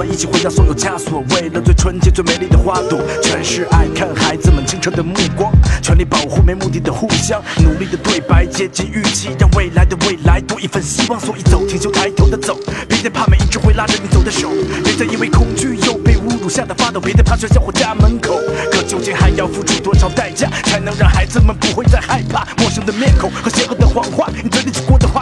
[0.00, 3.86] 们一起回到所有枷锁，为了最纯洁、最美丽的花朵，全是爱。
[3.94, 5.52] 看孩子们清澈的目光，
[5.82, 11.20] 全力保护，没目的的互相，努力的对白，接近预期，让未来的未来多一份希望。
[11.20, 12.58] 所以走，挺胸抬头的走，
[12.88, 14.48] 别再怕每一只会拉着你走的手，
[14.82, 18.40] 别再因为恐惧又被侮辱吓得发抖，别再怕学校或家门口。
[18.72, 24.30] 可究竟还要付出多少代价，才能让孩子们不会再害怕陌生的面孔和邪恶的谎话？
[24.42, 25.19] 你嘴里说过的话，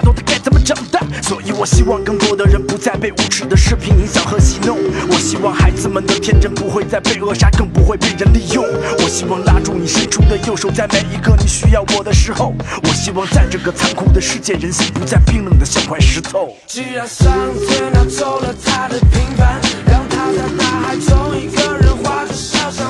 [1.69, 4.78] 希望更多的人不再被无耻的视频影响和戏弄。
[5.11, 8.65] 我希望孩子们的天真不会再被扼杀，更不会被人利用。
[8.65, 12.55] 我希望拉住你伸出的右手，在每一个你需要我的时候。
[12.82, 16.57] 我希望在这个残酷的世界，人心不再冰冷的像块石头。
[16.66, 17.28] 既然上
[17.69, 22.89] 天拿走了他的平凡，让他在大海中一个人划着小船，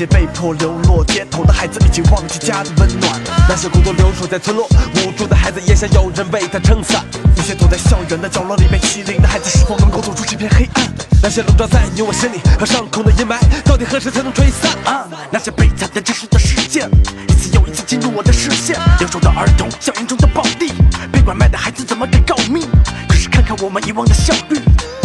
[0.00, 3.20] 那些被迫流落街头的孩子，已经忘记家的温暖。
[3.46, 7.04] 那些孤独留守在村落，无助的孩子也想有人为他撑伞。
[7.36, 10.90] 那些躲在校园的角落里被欺凌的孩子，是否能够走出这片黑暗？
[11.22, 13.36] 那些笼罩在你我心里和上空的阴霾，
[13.66, 14.72] 到底何时才能吹散？
[14.90, 16.88] 啊，那些悲惨的真实的事件，
[17.28, 18.78] 一次又一次进入我的视线。
[19.00, 20.72] 留守的儿童，校园中的暴力，
[21.12, 22.66] 被拐卖的孩子怎么敢告密。
[23.06, 24.62] 可是看看我们遗忘的效率，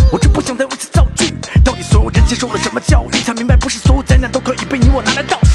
[0.10, 1.36] 我真不想再为此造句。
[1.66, 3.15] 到底所有人接受了什么教育，
[3.80, 5.55] 所有灾难都可以被你我拿来倒数？